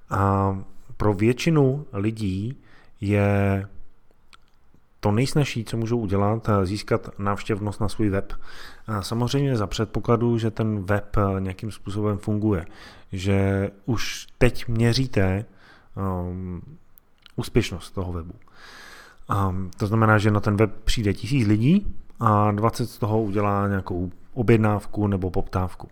A 0.09 0.57
pro 0.97 1.13
většinu 1.13 1.85
lidí 1.93 2.61
je 3.01 3.67
to 4.99 5.11
nejsnažší, 5.11 5.65
co 5.65 5.77
můžou 5.77 5.99
udělat, 5.99 6.49
získat 6.63 7.09
návštěvnost 7.19 7.81
na 7.81 7.89
svůj 7.89 8.09
web. 8.09 8.33
Samozřejmě 8.99 9.57
za 9.57 9.67
předpokladu, 9.67 10.37
že 10.37 10.51
ten 10.51 10.83
web 10.83 11.17
nějakým 11.39 11.71
způsobem 11.71 12.17
funguje, 12.17 12.65
že 13.11 13.69
už 13.85 14.27
teď 14.37 14.67
měříte 14.67 15.45
um, 15.95 16.61
úspěšnost 17.39 17.91
toho 17.91 18.13
webu. 18.13 18.33
Um, 19.49 19.71
to 19.77 19.87
znamená, 19.87 20.17
že 20.17 20.31
na 20.31 20.39
ten 20.39 20.57
web 20.57 20.71
přijde 20.83 21.13
tisíc 21.13 21.47
lidí 21.47 21.95
a 22.19 22.51
20 22.51 22.89
z 22.89 22.97
toho 22.97 23.21
udělá 23.21 23.67
nějakou 23.67 24.11
objednávku 24.33 25.07
nebo 25.07 25.31
poptávku. 25.31 25.87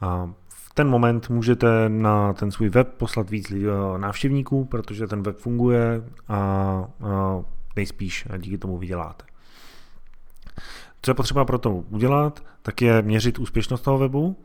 A 0.00 0.30
v 0.48 0.74
ten 0.74 0.88
moment 0.88 1.30
můžete 1.30 1.88
na 1.88 2.32
ten 2.32 2.50
svůj 2.50 2.68
web 2.68 2.88
poslat 2.88 3.30
víc 3.30 3.50
eh, 3.50 3.98
návštěvníků, 3.98 4.64
protože 4.64 5.06
ten 5.06 5.22
web 5.22 5.36
funguje 5.36 6.02
a, 6.28 6.36
a 6.36 7.40
nejspíš 7.76 8.28
díky 8.38 8.58
tomu 8.58 8.78
vyděláte. 8.78 9.24
Co 11.02 11.10
je 11.10 11.14
potřeba 11.14 11.44
pro 11.44 11.58
to 11.58 11.70
udělat, 11.70 12.42
tak 12.62 12.82
je 12.82 13.02
měřit 13.02 13.38
úspěšnost 13.38 13.80
toho 13.80 13.98
webu 13.98 14.36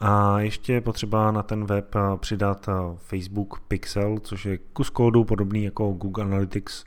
a 0.00 0.40
ještě 0.40 0.72
je 0.72 0.80
potřeba 0.80 1.30
na 1.30 1.42
ten 1.42 1.64
web 1.64 1.94
eh, 1.96 2.00
přidat 2.16 2.68
eh, 2.68 2.72
Facebook 2.96 3.60
Pixel, 3.68 4.18
což 4.18 4.44
je 4.44 4.58
kus 4.58 4.90
kódu 4.90 5.24
podobný 5.24 5.64
jako 5.64 5.92
Google 5.92 6.24
Analytics, 6.24 6.84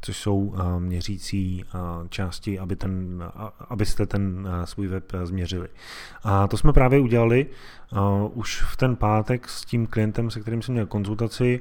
což 0.00 0.16
jsou 0.16 0.54
eh, 0.56 0.80
měřící 0.80 1.64
části, 2.08 2.58
aby 2.58 2.76
ten, 2.76 3.24
abyste 3.68 4.06
ten 4.06 4.48
svůj 4.64 4.86
web 4.86 5.12
změřili. 5.24 5.68
A 6.22 6.46
to 6.46 6.56
jsme 6.56 6.72
právě 6.72 7.00
udělali 7.00 7.46
už 8.34 8.62
v 8.62 8.76
ten 8.76 8.96
pátek 8.96 9.48
s 9.48 9.64
tím 9.64 9.86
klientem, 9.86 10.30
se 10.30 10.40
kterým 10.40 10.62
jsem 10.62 10.72
měl 10.72 10.86
konzultaci. 10.86 11.60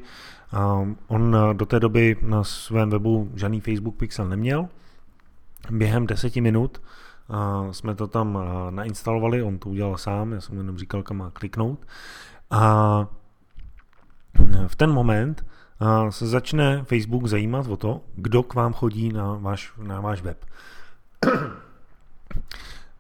On 1.08 1.38
do 1.54 1.66
té 1.66 1.80
doby 1.80 2.18
na 2.22 2.44
svém 2.44 2.90
webu 2.90 3.32
žádný 3.36 3.62
Facebook 3.62 3.96
Pixel 3.96 4.28
neměl. 4.28 4.68
Během 5.72 6.08
deseti 6.08 6.42
minut 6.42 6.82
jsme 7.72 7.96
to 7.96 8.08
tam 8.08 8.40
nainstalovali, 8.70 9.44
on 9.44 9.58
to 9.58 9.70
udělal 9.70 9.98
sám, 9.98 10.32
já 10.32 10.42
jsem 10.42 10.58
jenom 10.58 10.78
říkal, 10.78 11.04
kam 11.04 11.18
má 11.18 11.32
kliknout. 11.32 11.80
A 12.52 13.08
v 14.68 14.76
ten 14.76 14.92
moment 14.92 15.46
se 16.10 16.28
začne 16.28 16.84
Facebook 16.84 17.28
zajímat 17.28 17.68
o 17.68 17.78
to, 17.78 18.02
kdo 18.16 18.44
k 18.44 18.54
vám 18.54 18.74
chodí 18.74 19.14
na 19.14 19.34
váš, 19.34 19.74
na 19.78 20.02
váš 20.02 20.22
web. 20.22 20.46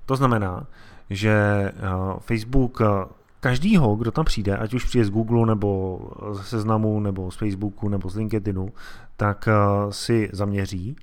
To 0.05 0.15
znamená, 0.15 0.67
že 1.09 1.71
Facebook 2.19 2.81
každýho, 3.43 3.95
kdo 3.95 4.11
tam 4.11 4.25
přijde, 4.25 4.57
ať 4.57 4.73
už 4.73 4.85
přijde 4.85 5.05
z 5.05 5.09
Google 5.09 5.45
nebo 5.45 5.99
z 6.31 6.47
Seznamu 6.47 6.99
nebo 6.99 7.31
z 7.31 7.35
Facebooku 7.35 7.89
nebo 7.89 8.09
z 8.09 8.15
LinkedInu, 8.15 8.69
tak 9.17 9.49
si 9.89 10.29
zaměří 10.33 10.95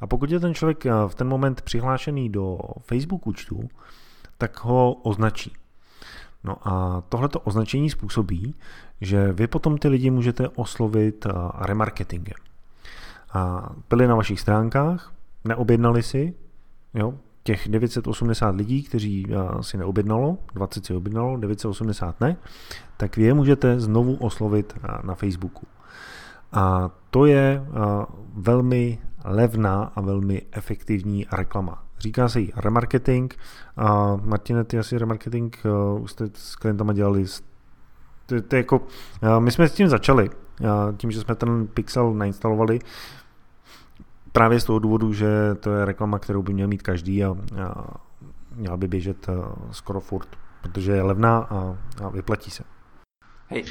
a 0.00 0.06
pokud 0.06 0.30
je 0.30 0.40
ten 0.40 0.54
člověk 0.54 0.86
eh, 0.86 0.92
v 1.08 1.14
ten 1.14 1.28
moment 1.28 1.62
přihlášený 1.62 2.28
do 2.28 2.58
Facebook 2.80 3.26
účtu, 3.26 3.68
tak 4.38 4.64
ho 4.64 4.92
označí. 4.92 5.52
No 6.44 6.68
a 6.68 7.02
tohleto 7.08 7.40
označení 7.40 7.90
způsobí, 7.90 8.54
že 9.00 9.32
vy 9.32 9.46
potom 9.46 9.78
ty 9.78 9.88
lidi 9.88 10.10
můžete 10.10 10.48
oslovit 10.48 11.26
eh, 11.26 11.32
remarketingem. 11.54 12.36
A 13.32 13.70
byli 13.90 14.06
na 14.06 14.14
vašich 14.14 14.40
stránkách, 14.40 15.12
neobjednali 15.44 16.02
si, 16.02 16.34
jo, 16.94 17.14
těch 17.46 17.68
980 17.68 18.56
lidí, 18.56 18.82
kteří 18.82 19.26
eh, 19.30 19.62
si 19.62 19.76
neobjednalo, 19.76 20.38
20 20.54 20.86
si 20.86 20.94
objednalo, 20.94 21.36
980 21.36 22.20
ne, 22.20 22.36
tak 22.96 23.16
vy 23.16 23.22
je 23.22 23.34
můžete 23.34 23.80
znovu 23.80 24.16
oslovit 24.16 24.74
na 25.02 25.14
Facebooku. 25.14 25.66
A 26.52 26.90
to 27.10 27.26
je 27.26 27.62
velmi 28.34 28.98
levná 29.24 29.92
a 29.94 30.00
velmi 30.00 30.42
efektivní 30.52 31.26
reklama. 31.32 31.82
Říká 31.98 32.28
se 32.28 32.40
jí 32.40 32.52
remarketing. 32.56 33.34
A 33.76 34.16
Martine, 34.16 34.64
ty 34.64 34.78
asi 34.78 34.98
remarketing 34.98 35.56
uh, 35.64 36.02
už 36.02 36.10
jste 36.10 36.24
s 36.34 36.56
klientama 36.56 36.92
dělali. 36.92 37.24
To, 38.26 38.42
to 38.42 38.56
jako, 38.56 38.80
my 39.38 39.50
jsme 39.50 39.68
s 39.68 39.72
tím 39.72 39.88
začali, 39.88 40.30
tím, 40.96 41.10
že 41.10 41.20
jsme 41.20 41.34
ten 41.34 41.66
pixel 41.66 42.14
nainstalovali, 42.14 42.78
právě 44.36 44.60
z 44.60 44.64
toho 44.64 44.78
důvodu, 44.78 45.12
že 45.12 45.56
to 45.64 45.72
je 45.72 45.84
reklama, 45.84 46.18
kterou 46.18 46.42
by 46.42 46.52
měl 46.52 46.68
mít 46.68 46.82
každý 46.84 47.24
a, 47.24 47.32
a 47.32 47.96
měla 48.52 48.76
by 48.76 48.88
běžet 48.88 49.26
skoro 49.72 50.00
furt, 50.00 50.28
protože 50.60 50.92
je 50.92 51.02
levná 51.02 51.38
a, 51.38 51.78
a 52.04 52.08
vyplatí 52.12 52.50
se. 52.52 52.64
Hej, 53.48 53.64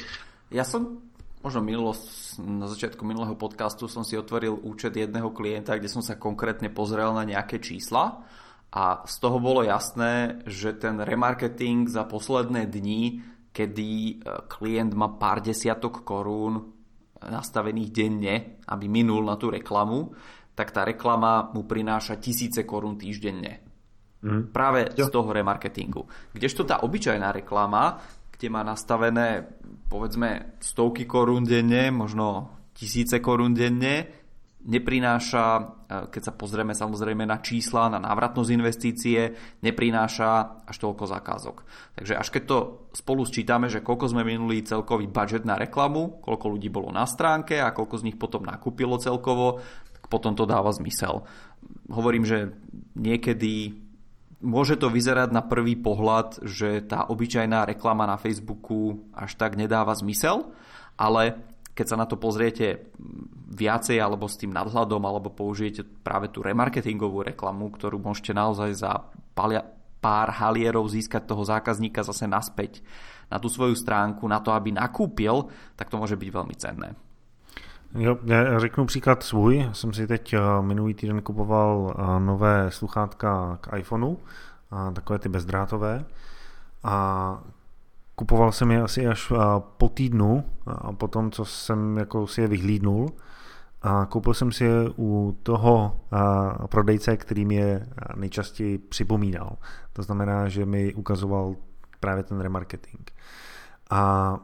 ja 0.50 0.64
som 0.64 1.04
možno 1.44 1.60
minulo, 1.60 1.92
na 2.40 2.66
začiatku 2.66 3.04
minulého 3.04 3.36
podcastu 3.38 3.86
som 3.86 4.02
si 4.02 4.18
otvoril 4.18 4.56
účet 4.56 4.96
jedného 4.96 5.30
klienta, 5.30 5.76
kde 5.78 5.86
som 5.86 6.02
sa 6.02 6.18
konkrétne 6.18 6.72
pozrel 6.72 7.14
na 7.14 7.22
nejaké 7.22 7.62
čísla 7.62 8.24
a 8.72 9.06
z 9.06 9.16
toho 9.22 9.38
bolo 9.38 9.62
jasné, 9.62 10.42
že 10.48 10.74
ten 10.74 10.98
remarketing 10.98 11.86
za 11.86 12.08
posledné 12.08 12.66
dni, 12.66 13.22
kedy 13.52 13.90
e, 13.92 14.14
klient 14.48 14.96
má 14.96 15.14
pár 15.14 15.44
desiatok 15.44 16.02
korún 16.02 16.72
nastavených 17.20 17.90
denne, 17.92 18.34
aby 18.66 18.86
minul 18.88 19.22
na 19.28 19.36
tú 19.36 19.52
reklamu, 19.52 20.16
tak 20.56 20.72
tá 20.72 20.88
reklama 20.88 21.52
mu 21.52 21.68
prináša 21.68 22.16
tisíce 22.16 22.64
korún 22.64 22.96
týždenne. 22.96 23.60
Mm. 24.24 24.50
Práve 24.50 24.90
jo. 24.96 25.06
z 25.06 25.12
toho 25.12 25.28
remarketingu. 25.30 26.08
Kdežto 26.32 26.64
tá 26.64 26.80
obyčajná 26.80 27.30
reklama, 27.30 28.00
kde 28.32 28.48
má 28.48 28.64
nastavené 28.64 29.44
povedzme 29.86 30.58
stovky 30.58 31.04
korún 31.04 31.44
denne, 31.44 31.92
možno 31.92 32.56
tisíce 32.72 33.20
korún 33.20 33.52
denne, 33.52 34.24
neprináša, 34.66 35.44
e, 35.46 35.62
keď 36.10 36.22
sa 36.26 36.32
pozrieme 36.34 36.74
samozrejme 36.74 37.22
na 37.22 37.38
čísla, 37.38 37.86
na 37.86 38.02
návratnosť 38.02 38.50
investície, 38.50 39.30
neprináša 39.62 40.64
až 40.66 40.76
toľko 40.82 41.06
zákazok. 41.06 41.56
Takže 42.02 42.14
až 42.18 42.28
keď 42.34 42.42
to 42.44 42.58
spolu 42.92 43.22
sčítame, 43.22 43.70
že 43.70 43.80
koľko 43.80 44.10
sme 44.10 44.26
minuli 44.26 44.66
celkový 44.66 45.06
budget 45.06 45.46
na 45.46 45.54
reklamu, 45.54 46.18
koľko 46.18 46.46
ľudí 46.58 46.68
bolo 46.68 46.90
na 46.90 47.06
stránke 47.06 47.62
a 47.62 47.70
koľko 47.70 48.02
z 48.02 48.06
nich 48.10 48.18
potom 48.18 48.42
nakúpilo 48.42 48.98
celkovo, 48.98 49.62
potom 50.06 50.34
to 50.38 50.46
dáva 50.46 50.70
zmysel. 50.72 51.26
Hovorím, 51.90 52.26
že 52.26 52.54
niekedy 52.94 53.74
môže 54.42 54.76
to 54.76 54.92
vyzerať 54.92 55.32
na 55.32 55.42
prvý 55.42 55.74
pohľad, 55.74 56.44
že 56.44 56.84
tá 56.84 57.08
obyčajná 57.08 57.66
reklama 57.66 58.04
na 58.04 58.20
Facebooku 58.20 59.08
až 59.16 59.34
tak 59.34 59.56
nedáva 59.56 59.96
zmysel, 59.96 60.52
ale 61.00 61.40
keď 61.76 61.86
sa 61.92 61.96
na 62.00 62.08
to 62.08 62.16
pozriete 62.16 62.88
viacej 63.52 64.00
alebo 64.00 64.24
s 64.28 64.40
tým 64.40 64.52
nadhľadom 64.52 65.02
alebo 65.04 65.28
použijete 65.28 65.84
práve 65.84 66.32
tú 66.32 66.40
remarketingovú 66.40 67.26
reklamu, 67.26 67.68
ktorú 67.68 68.00
môžete 68.00 68.32
naozaj 68.32 68.70
za 68.80 68.92
pár 70.00 70.28
halierov 70.32 70.88
získať 70.88 71.28
toho 71.28 71.44
zákazníka 71.44 72.00
zase 72.00 72.24
naspäť 72.24 72.80
na 73.26 73.42
tú 73.42 73.50
svoju 73.50 73.74
stránku, 73.74 74.24
na 74.30 74.38
to, 74.38 74.54
aby 74.54 74.70
nakúpil, 74.70 75.50
tak 75.74 75.90
to 75.90 75.98
môže 75.98 76.14
byť 76.14 76.30
veľmi 76.30 76.54
cenné. 76.56 76.88
Jo, 77.94 78.18
já 78.24 78.58
řeknu 78.58 78.86
příklad 78.86 79.22
svůj. 79.22 79.56
Já 79.56 79.72
jsem 79.72 79.92
si 79.92 80.06
teď 80.06 80.32
eh, 80.32 80.40
minulý 80.60 80.94
týden 80.94 81.22
kupoval 81.22 81.94
eh, 81.98 82.20
nové 82.20 82.70
sluchátka 82.70 83.58
k 83.60 83.76
iPhoneu, 83.76 84.16
takové 84.92 85.18
ty 85.18 85.28
bezdrátové. 85.28 86.04
A 86.84 87.38
kupoval 88.14 88.52
jsem 88.52 88.70
je 88.70 88.82
asi 88.82 89.06
až 89.06 89.32
po 89.60 89.88
týdnu, 89.88 90.44
a 90.66 90.92
po 90.92 91.08
tom, 91.08 91.30
co 91.30 91.44
jsem 91.44 91.96
jako 91.96 92.26
si 92.26 92.40
je 92.40 92.48
vyhlídnul. 92.48 93.08
A 93.82 94.06
koupil 94.06 94.34
jsem 94.34 94.52
si 94.52 94.64
je 94.64 94.90
u 94.98 95.38
toho 95.42 96.00
prodejce, 96.68 97.16
který 97.16 97.44
mi 97.44 97.54
je 97.54 97.86
nejčastěji 98.16 98.78
připomínal. 98.78 99.56
To 99.92 100.02
znamená, 100.02 100.48
že 100.48 100.66
mi 100.66 100.94
ukazoval 100.94 101.54
právě 102.00 102.22
ten 102.22 102.40
remarketing. 102.40 103.10
A 103.90 104.36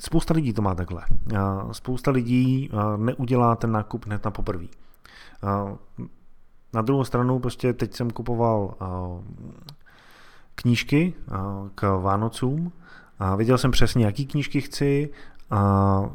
spousta 0.00 0.34
lidí 0.34 0.52
to 0.52 0.62
má 0.62 0.74
takhle. 0.74 1.02
Spousta 1.72 2.10
lidí 2.10 2.70
neudělá 2.96 3.56
ten 3.56 3.72
nákup 3.72 4.06
hned 4.06 4.24
na 4.24 4.30
poprví. 4.30 4.70
Na 6.74 6.82
druhou 6.82 7.04
stranu 7.04 7.38
prostě 7.38 7.72
teď 7.72 7.94
jsem 7.94 8.10
kupoval 8.10 8.74
knížky 10.54 11.14
k 11.74 11.98
Vánocům 11.98 12.72
a 13.18 13.36
viděl 13.36 13.58
jsem 13.58 13.70
přesně, 13.70 14.06
jaký 14.06 14.26
knížky 14.26 14.60
chci 14.60 15.10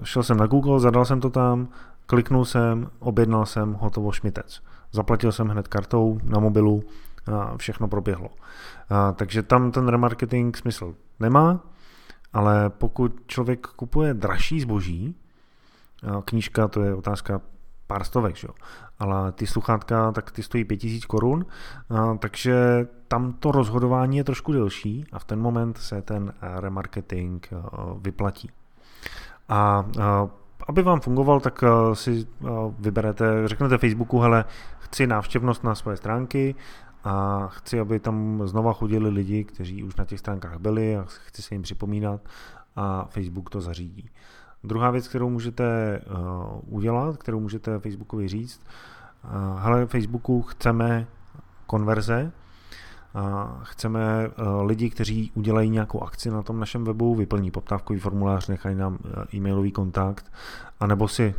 šel 0.03 0.24
jsem 0.24 0.38
na 0.38 0.48
Google, 0.48 0.79
zadal 0.79 1.05
jsem 1.05 1.22
to 1.22 1.29
tam, 1.29 1.67
kliknul 2.05 2.46
jsem, 2.46 2.89
objednal 3.00 3.46
jsem, 3.46 3.74
hotovo 3.74 4.12
šmitec. 4.12 4.62
Zaplatil 4.91 5.31
jsem 5.31 5.48
hned 5.48 5.67
kartou 5.67 6.19
na 6.24 6.39
mobilu 6.39 6.84
a 7.34 7.57
všechno 7.57 7.88
proběhlo. 7.88 8.29
Takže 9.15 9.43
tam 9.43 9.72
ten 9.72 9.88
remarketing 9.88 10.57
smysl 10.57 10.96
nemá, 11.19 11.60
ale 12.38 12.70
pokud 12.70 13.22
člověk 13.27 13.67
kupuje 13.67 14.13
dražší 14.13 14.62
zboží, 14.62 15.15
knížka 16.25 16.67
to 16.67 16.84
je 16.84 16.96
otázka 16.96 17.41
pár 17.88 18.03
stovek, 18.03 18.36
že? 18.36 18.48
ale 19.00 19.32
ty 19.32 19.48
sluchátka, 19.48 20.12
tak 20.12 20.32
ty 20.32 20.44
stojí 20.44 20.65
5000 20.65 21.06
korun, 21.06 21.46
takže 22.20 22.88
tam 23.08 23.34
to 23.34 23.51
rozhodování 23.51 24.17
je 24.17 24.24
trošku 24.24 24.53
delší 24.53 25.06
a 25.12 25.20
v 25.20 25.24
ten 25.24 25.39
moment 25.39 25.77
se 25.77 26.01
ten 26.01 26.34
remarketing 26.41 27.50
vyplatí. 28.01 28.51
A 29.50 29.86
aby 30.67 30.82
vám 30.82 31.00
fungoval, 31.00 31.39
tak 31.39 31.63
si 31.94 32.27
vyberete, 32.79 33.48
řeknete 33.48 33.77
Facebooku, 33.77 34.20
hele, 34.20 34.46
chci 34.79 35.08
návštěvnost 35.08 35.63
na 35.63 35.75
svoje 35.75 35.98
stránky 35.98 36.56
a 37.08 37.48
chci, 37.48 37.80
aby 37.80 38.00
tam 38.00 38.42
znova 38.46 38.74
chodili 38.74 39.10
lidi, 39.10 39.44
kteří 39.44 39.84
už 39.84 39.96
na 39.96 40.06
těch 40.06 40.20
stránkách 40.20 40.60
byli 40.60 40.98
a 40.98 41.06
chci 41.08 41.42
se 41.42 41.56
jim 41.56 41.62
připomínat 41.62 42.22
a 42.76 43.08
Facebook 43.10 43.50
to 43.50 43.62
zařídí. 43.62 44.10
Druhá 44.64 44.92
věc, 44.92 45.08
kterou 45.08 45.30
můžete 45.30 46.00
uh, 46.10 46.76
udělat, 46.76 47.18
kterou 47.18 47.40
můžete 47.40 47.80
Facebookovi 47.80 48.28
říct, 48.28 48.62
uh, 49.24 49.60
hele, 49.60 49.86
Facebooku 49.86 50.42
chceme 50.42 51.08
konverze, 51.66 52.32
uh, 53.16 53.22
chceme 53.64 54.28
uh, 54.28 54.66
lidi, 54.66 54.90
kteří 54.90 55.32
udělají 55.36 55.70
nějakou 55.70 56.04
akci 56.04 56.32
na 56.32 56.44
tom 56.44 56.60
našem 56.60 56.84
webu, 56.84 57.16
vyplní 57.16 57.52
poptávkový 57.52 58.00
formulář, 58.00 58.48
nechají 58.48 58.76
nám 58.76 58.98
e-mailový 59.34 59.72
kontakt, 59.72 60.32
anebo 60.80 61.08
si 61.08 61.36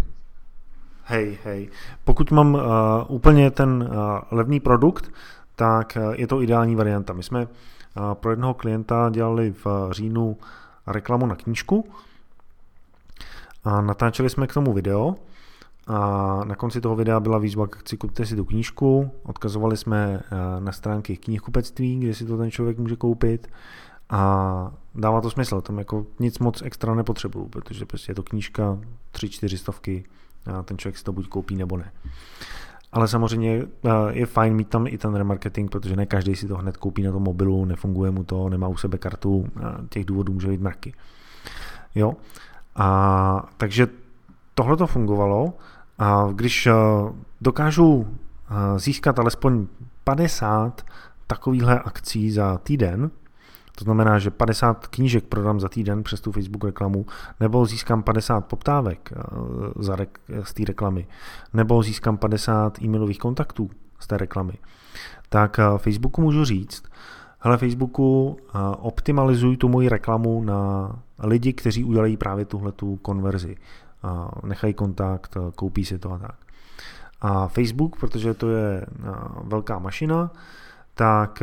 hej, 1.04 1.38
hej, 1.44 1.68
pokud 2.04 2.30
mám 2.30 2.54
uh, 2.54 2.60
úplně 3.08 3.50
ten 3.50 3.88
uh, 3.90 3.96
levný 4.30 4.60
produkt, 4.60 5.10
tak 5.58 5.98
uh, 6.00 6.14
je 6.14 6.26
to 6.26 6.42
ideální 6.42 6.76
varianta. 6.76 7.12
My 7.12 7.22
jsme 7.22 7.46
uh, 7.46 8.14
pro 8.14 8.30
jednoho 8.30 8.54
klienta 8.54 9.10
dělali 9.10 9.54
v 9.64 9.66
říjnu 9.90 10.36
reklamu 10.86 11.26
na 11.26 11.36
knížku, 11.36 11.84
a 13.64 13.80
natáčeli 13.80 14.30
jsme 14.30 14.46
k 14.46 14.54
tomu 14.54 14.72
video 14.72 15.14
a 15.86 16.40
na 16.44 16.54
konci 16.54 16.80
toho 16.80 16.96
videa 16.96 17.20
byla 17.20 17.38
výzva 17.38 17.66
k 17.66 17.76
akci 17.76 17.96
kupte 17.96 18.26
si 18.26 18.36
tu 18.36 18.44
knížku, 18.44 19.10
odkazovali 19.22 19.76
jsme 19.76 20.20
eh, 20.20 20.60
na 20.60 20.72
stránky 20.72 21.16
knihkupectví, 21.16 21.98
kde 21.98 22.14
si 22.14 22.24
to 22.24 22.38
ten 22.38 22.50
člověk 22.50 22.78
může 22.78 22.96
koupit 22.96 23.48
a 24.10 24.72
dává 24.94 25.20
to 25.20 25.30
smysl, 25.30 25.60
tam 25.60 25.78
jako 25.78 26.06
nic 26.18 26.38
moc 26.38 26.62
extra 26.62 26.94
nepotřebuju, 26.94 27.48
protože 27.48 27.86
prostě 27.86 28.10
je 28.10 28.14
to 28.14 28.22
knížka, 28.22 28.78
tři, 29.10 29.28
čtyři 29.28 29.58
stovky 29.58 30.04
a 30.46 30.62
ten 30.62 30.78
člověk 30.78 30.98
si 30.98 31.04
to 31.04 31.12
buď 31.12 31.28
koupí 31.28 31.56
nebo 31.56 31.76
ne. 31.76 31.92
Ale 32.92 33.08
samozřejmě 33.08 33.62
eh, 33.84 33.90
je 34.10 34.26
fajn 34.26 34.54
mít 34.54 34.68
tam 34.68 34.86
i 34.86 34.98
ten 34.98 35.14
remarketing, 35.14 35.70
protože 35.70 35.96
ne 35.96 36.06
každý 36.06 36.36
si 36.36 36.48
to 36.48 36.56
hned 36.56 36.76
koupí 36.76 37.02
na 37.02 37.12
tom 37.12 37.22
mobilu, 37.22 37.64
nefunguje 37.64 38.10
mu 38.10 38.24
to, 38.24 38.48
nemá 38.48 38.68
u 38.68 38.76
sebe 38.76 38.98
kartu, 38.98 39.48
těch 39.88 40.04
důvodů 40.04 40.32
může 40.32 40.48
být 40.48 40.60
mraky. 40.60 40.94
Jo, 41.94 42.14
a 42.76 43.48
takže 43.56 43.88
tohle 44.54 44.76
to 44.76 44.86
fungovalo 44.86 45.52
a 45.98 46.28
když 46.32 46.66
eh, 46.66 46.72
dokážu 47.40 48.06
eh, 48.06 48.78
získat 48.78 49.18
alespoň 49.18 49.66
50 50.04 50.82
takovýchhle 51.26 51.80
akcí 51.80 52.30
za 52.30 52.58
týden, 52.58 53.10
to 53.78 53.84
znamená, 53.84 54.18
že 54.18 54.30
50 54.30 54.86
knížek 54.86 55.24
prodám 55.24 55.60
za 55.60 55.68
týden 55.68 56.02
přes 56.02 56.20
tu 56.20 56.32
Facebook 56.32 56.64
reklamu, 56.64 57.06
nebo 57.40 57.66
získám 57.66 58.02
50 58.02 58.40
poptávek 58.40 59.12
eh, 59.12 59.22
za 59.78 59.96
rek- 59.96 60.42
z 60.42 60.54
té 60.54 60.64
reklamy, 60.64 61.06
nebo 61.54 61.82
získám 61.82 62.16
50 62.16 62.82
e-mailových 62.82 63.18
kontaktů 63.18 63.70
z 63.98 64.06
té 64.06 64.18
reklamy, 64.18 64.52
tak 65.28 65.60
Facebooku 65.76 66.22
můžu 66.22 66.44
říct, 66.44 66.82
hele 67.38 67.58
Facebooku, 67.58 68.36
optimalizuj 68.78 69.56
tu 69.56 69.68
moji 69.68 69.88
reklamu 69.88 70.42
na 70.42 70.92
lidi, 71.18 71.52
kteří 71.52 71.84
udělají 71.84 72.16
právě 72.16 72.44
tuhle 72.44 72.72
tu 72.72 72.96
konverzi. 72.96 73.56
Nechají 74.42 74.74
kontakt, 74.74 75.36
koupí 75.54 75.84
si 75.84 75.98
to 75.98 76.12
a 76.12 76.18
tak. 76.18 76.36
A 77.20 77.48
Facebook, 77.48 77.96
protože 77.96 78.34
to 78.34 78.50
je 78.50 78.86
velká 79.42 79.78
mašina, 79.78 80.30
tak 80.94 81.42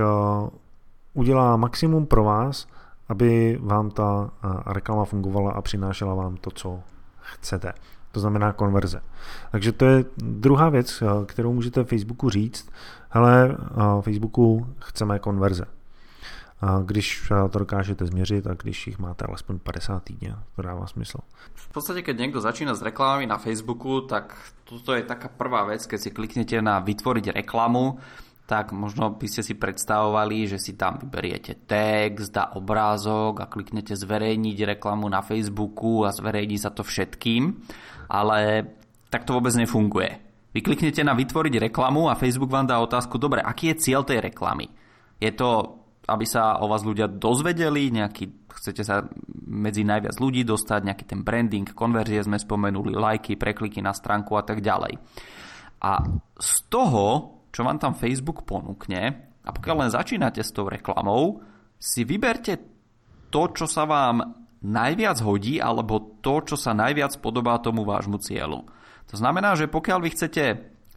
udělá 1.16 1.58
maximum 1.58 2.06
pro 2.06 2.24
vás, 2.24 2.68
aby 3.10 3.60
vám 3.62 3.92
ta 3.92 4.30
reklama 4.66 5.06
fungovala 5.06 5.52
a 5.52 5.62
přinášela 5.62 6.14
vám 6.14 6.38
to, 6.38 6.52
co 6.52 6.80
chcete. 7.20 7.74
To 8.12 8.20
znamená 8.20 8.54
konverze. 8.54 9.02
Takže 9.52 9.72
to 9.72 9.86
je 9.86 10.06
druhá 10.18 10.70
věc, 10.70 11.04
kterou 11.26 11.54
můžete 11.54 11.84
Facebooku 11.84 12.30
říct. 12.30 12.70
Hele, 13.10 13.58
Facebooku 14.02 14.68
chceme 14.80 15.20
konverze 15.20 15.66
když 16.86 17.32
to 17.52 17.60
dokážete 17.60 18.06
změřit 18.06 18.48
a 18.48 18.54
když 18.54 18.88
jich 18.88 19.00
máte 19.00 19.26
alespoň 19.26 19.60
50 19.60 20.04
týdně, 20.04 20.36
to 20.56 20.62
dává 20.62 20.88
smysl. 20.88 21.18
V 21.54 21.68
podstate, 21.70 22.02
keď 22.02 22.16
niekto 22.16 22.40
začína 22.42 22.72
s 22.72 22.82
reklamami 22.82 23.28
na 23.28 23.38
Facebooku, 23.38 24.02
tak 24.08 24.32
toto 24.64 24.96
je 24.96 25.04
taká 25.04 25.28
prvá 25.28 25.68
vec, 25.68 25.84
keď 25.84 26.00
si 26.00 26.10
kliknete 26.16 26.56
na 26.64 26.80
vytvoriť 26.80 27.36
reklamu, 27.36 28.00
tak 28.46 28.72
možno 28.72 29.18
by 29.18 29.26
ste 29.26 29.42
si 29.42 29.54
predstavovali, 29.58 30.46
že 30.46 30.62
si 30.62 30.78
tam 30.78 31.02
vyberiete 31.02 31.66
text 31.66 32.34
a 32.38 32.54
obrázok 32.54 33.42
a 33.42 33.50
kliknete 33.50 33.98
zverejniť 33.98 34.78
reklamu 34.78 35.10
na 35.10 35.26
Facebooku 35.26 36.06
a 36.06 36.14
zverejní 36.14 36.62
sa 36.62 36.70
to 36.70 36.86
všetkým, 36.86 37.58
ale 38.10 38.70
tak 39.10 39.26
to 39.26 39.34
vôbec 39.34 39.54
nefunguje. 39.58 40.22
Vy 40.54 40.60
kliknete 40.62 41.04
na 41.04 41.18
vytvoriť 41.18 41.68
reklamu 41.68 42.08
a 42.08 42.16
Facebook 42.16 42.54
vám 42.54 42.70
dá 42.70 42.80
otázku, 42.80 43.20
dobre, 43.20 43.42
aký 43.42 43.74
je 43.74 43.82
cieľ 43.90 44.08
tej 44.08 44.24
reklamy? 44.24 44.72
Je 45.20 45.34
to 45.34 45.82
aby 46.06 46.26
sa 46.26 46.62
o 46.62 46.70
vás 46.70 46.86
ľudia 46.86 47.10
dozvedeli, 47.10 47.90
nejaký, 47.90 48.46
chcete 48.46 48.86
sa 48.86 49.02
medzi 49.50 49.82
najviac 49.82 50.22
ľudí 50.22 50.46
dostať, 50.46 50.80
nejaký 50.86 51.06
ten 51.10 51.26
branding, 51.26 51.66
konverzie 51.74 52.22
sme 52.22 52.38
spomenuli, 52.38 52.94
lajky, 52.94 53.34
prekliky 53.34 53.82
na 53.82 53.90
stránku 53.90 54.38
a 54.38 54.46
tak 54.46 54.62
ďalej. 54.62 55.02
A 55.82 55.92
z 56.38 56.54
toho, 56.70 57.35
čo 57.56 57.64
vám 57.64 57.80
tam 57.80 57.96
Facebook 57.96 58.44
ponúkne, 58.44 59.32
a 59.46 59.50
pokiaľ 59.56 59.88
len 59.88 59.92
začínate 59.96 60.44
s 60.44 60.52
tou 60.52 60.68
reklamou, 60.68 61.40
si 61.80 62.04
vyberte 62.04 62.60
to, 63.32 63.48
čo 63.56 63.64
sa 63.64 63.88
vám 63.88 64.44
najviac 64.60 65.24
hodí, 65.24 65.64
alebo 65.64 66.20
to, 66.20 66.44
čo 66.44 66.60
sa 66.60 66.76
najviac 66.76 67.16
podobá 67.24 67.56
tomu 67.64 67.88
vášmu 67.88 68.20
cieľu. 68.20 68.68
To 69.08 69.16
znamená, 69.16 69.56
že 69.56 69.72
pokiaľ 69.72 70.00
vy 70.04 70.10
chcete 70.12 70.44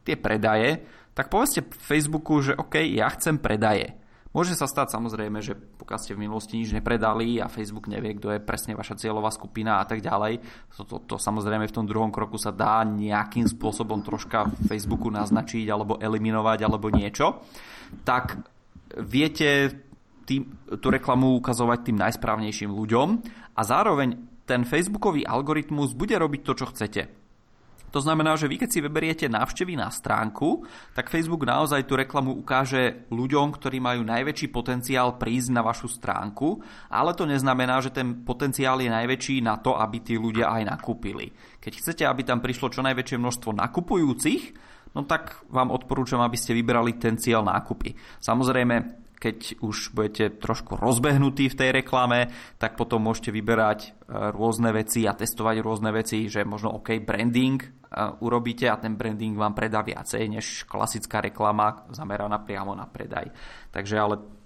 tie 0.02 0.16
predaje, 0.16 0.82
tak 1.12 1.30
povedzte 1.30 1.62
Facebooku, 1.78 2.42
že 2.42 2.56
OK, 2.58 2.80
ja 2.90 3.06
chcem 3.14 3.38
predaje 3.38 3.94
Môže 4.38 4.54
sa 4.54 4.70
stať 4.70 4.94
samozrejme, 4.94 5.42
že 5.42 5.58
pokiaľ 5.58 5.98
ste 5.98 6.14
v 6.14 6.22
minulosti 6.22 6.62
nič 6.62 6.70
nepredali 6.70 7.42
a 7.42 7.50
Facebook 7.50 7.90
nevie, 7.90 8.14
kto 8.14 8.38
je 8.38 8.46
presne 8.46 8.78
vaša 8.78 8.94
cieľová 8.94 9.34
skupina 9.34 9.82
a 9.82 9.84
tak 9.84 9.98
ďalej, 9.98 10.38
to, 10.78 10.86
to, 10.86 10.96
to 11.10 11.16
samozrejme 11.18 11.66
v 11.66 11.74
tom 11.74 11.90
druhom 11.90 12.14
kroku 12.14 12.38
sa 12.38 12.54
dá 12.54 12.86
nejakým 12.86 13.50
spôsobom 13.50 13.98
troška 14.06 14.46
Facebooku 14.70 15.10
naznačiť 15.10 15.66
alebo 15.66 15.98
eliminovať 15.98 16.58
alebo 16.62 16.86
niečo, 16.86 17.42
tak 18.06 18.38
viete 19.02 19.74
tým, 20.22 20.46
tú 20.78 20.86
reklamu 20.86 21.34
ukazovať 21.42 21.90
tým 21.90 21.98
najsprávnejším 21.98 22.70
ľuďom 22.70 23.08
a 23.58 23.60
zároveň 23.66 24.14
ten 24.46 24.62
Facebookový 24.62 25.26
algoritmus 25.26 25.98
bude 25.98 26.14
robiť 26.14 26.40
to, 26.46 26.52
čo 26.54 26.70
chcete. 26.70 27.17
To 27.92 28.00
znamená, 28.04 28.36
že 28.36 28.46
vy 28.46 28.60
keď 28.60 28.68
si 28.68 28.84
vyberiete 28.84 29.26
návštevy 29.26 29.78
na 29.80 29.88
stránku, 29.88 30.64
tak 30.92 31.08
Facebook 31.08 31.48
naozaj 31.48 31.88
tú 31.88 31.96
reklamu 31.96 32.36
ukáže 32.36 33.08
ľuďom, 33.08 33.56
ktorí 33.56 33.80
majú 33.80 34.04
najväčší 34.04 34.52
potenciál 34.52 35.16
prísť 35.16 35.50
na 35.56 35.62
vašu 35.64 35.88
stránku, 35.88 36.60
ale 36.92 37.16
to 37.16 37.24
neznamená, 37.24 37.80
že 37.80 37.94
ten 37.94 38.24
potenciál 38.24 38.80
je 38.84 38.92
najväčší 38.92 39.40
na 39.40 39.56
to, 39.56 39.76
aby 39.76 40.04
tí 40.04 40.20
ľudia 40.20 40.52
aj 40.52 40.62
nakúpili. 40.68 41.32
Keď 41.58 41.72
chcete, 41.80 42.04
aby 42.04 42.22
tam 42.24 42.44
prišlo 42.44 42.68
čo 42.68 42.84
najväčšie 42.84 43.16
množstvo 43.16 43.50
nakupujúcich, 43.56 44.42
no 44.92 45.04
tak 45.04 45.44
vám 45.48 45.72
odporúčam, 45.72 46.20
aby 46.20 46.36
ste 46.36 46.56
vybrali 46.56 46.96
ten 46.96 47.16
cieľ 47.16 47.44
nákupy. 47.44 47.96
Samozrejme, 48.20 49.07
keď 49.18 49.58
už 49.60 49.92
budete 49.92 50.38
trošku 50.38 50.78
rozbehnutí 50.78 51.50
v 51.50 51.58
tej 51.58 51.70
reklame, 51.82 52.30
tak 52.56 52.78
potom 52.78 53.02
môžete 53.02 53.34
vyberať 53.34 53.80
e, 53.82 53.88
rôzne 54.30 54.70
veci 54.70 55.04
a 55.10 55.18
testovať 55.18 55.58
rôzne 55.58 55.90
veci, 55.90 56.30
že 56.30 56.46
možno 56.46 56.78
OK, 56.78 57.02
branding 57.02 57.58
e, 57.58 57.68
urobíte 58.22 58.70
a 58.70 58.78
ten 58.78 58.94
branding 58.94 59.34
vám 59.34 59.58
predá 59.58 59.82
viacej 59.82 60.22
než 60.30 60.46
klasická 60.70 61.18
reklama 61.18 61.90
zameraná 61.90 62.38
priamo 62.46 62.72
na 62.78 62.86
predaj. 62.86 63.34
Takže 63.74 63.94
ale 63.98 64.37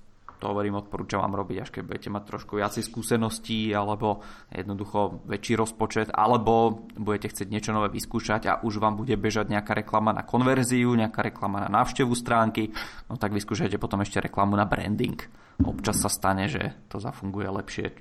to 0.43 0.51
hovorím, 0.51 0.83
odporúčam 0.83 1.23
vám 1.23 1.39
robiť, 1.39 1.57
až 1.63 1.71
keď 1.71 1.83
budete 1.87 2.09
mať 2.11 2.23
trošku 2.27 2.59
viacej 2.59 2.83
skúseností 2.83 3.71
alebo 3.71 4.27
jednoducho 4.51 5.23
väčší 5.31 5.55
rozpočet, 5.55 6.11
alebo 6.11 6.83
budete 6.99 7.31
chcieť 7.31 7.47
niečo 7.47 7.71
nové 7.71 7.95
vyskúšať 7.95 8.43
a 8.51 8.59
už 8.67 8.83
vám 8.83 8.99
bude 8.99 9.15
bežať 9.15 9.55
nejaká 9.55 9.79
reklama 9.79 10.11
na 10.11 10.27
konverziu, 10.27 10.91
nejaká 10.99 11.31
reklama 11.31 11.63
na 11.63 11.71
návštevu 11.71 12.11
stránky, 12.19 12.75
no 13.07 13.15
tak 13.15 13.31
vyskúšajte 13.31 13.79
potom 13.79 14.03
ešte 14.03 14.19
reklamu 14.19 14.59
na 14.59 14.67
branding. 14.67 15.23
Občas 15.63 16.03
sa 16.03 16.11
stane, 16.11 16.51
že 16.51 16.91
to 16.91 16.99
zafunguje 16.99 17.47
lepšie 17.47 17.95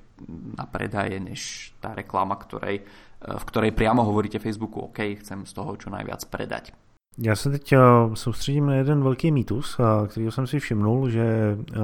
na 0.58 0.66
predaje, 0.66 1.22
než 1.22 1.70
tá 1.78 1.94
reklama, 1.94 2.34
ktorej, 2.42 2.82
v 3.22 3.44
ktorej 3.46 3.70
priamo 3.70 4.02
hovoríte 4.02 4.42
Facebooku, 4.42 4.90
OK, 4.90 5.22
chcem 5.22 5.46
z 5.46 5.52
toho 5.54 5.78
čo 5.78 5.94
najviac 5.94 6.26
predať. 6.26 6.74
Já 7.18 7.36
se 7.36 7.50
teď 7.50 7.72
eh, 7.72 7.78
soustředím 8.14 8.66
na 8.66 8.74
jeden 8.74 9.02
velký 9.02 9.32
mýtus, 9.32 9.80
eh, 9.80 10.08
který 10.08 10.30
jsem 10.30 10.46
si 10.46 10.60
všimnul, 10.60 11.10
že 11.10 11.56
eh, 11.72 11.76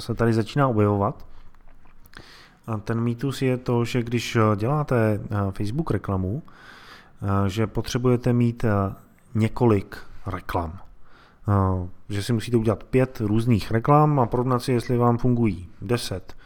se 0.00 0.14
tady 0.14 0.32
začíná 0.32 0.68
objevovat. 0.68 1.26
A 2.66 2.76
ten 2.76 3.00
mýtus 3.00 3.42
je 3.42 3.56
to, 3.56 3.84
že 3.84 4.02
když 4.02 4.38
děláte 4.56 5.20
Facebook 5.50 5.90
reklamu, 5.90 6.42
že 7.46 7.66
potřebujete 7.66 8.32
mít 8.32 8.64
několik 9.34 9.96
reklam. 10.26 10.78
Že 12.08 12.22
si 12.22 12.32
musíte 12.32 12.56
udělat 12.56 12.84
pět 12.84 13.20
různých 13.20 13.70
reklam 13.70 14.20
a 14.20 14.26
porovnat 14.26 14.62
si, 14.62 14.72
jestli 14.72 14.96
vám 14.96 15.18
fungují 15.18 15.68
10, 15.82 16.36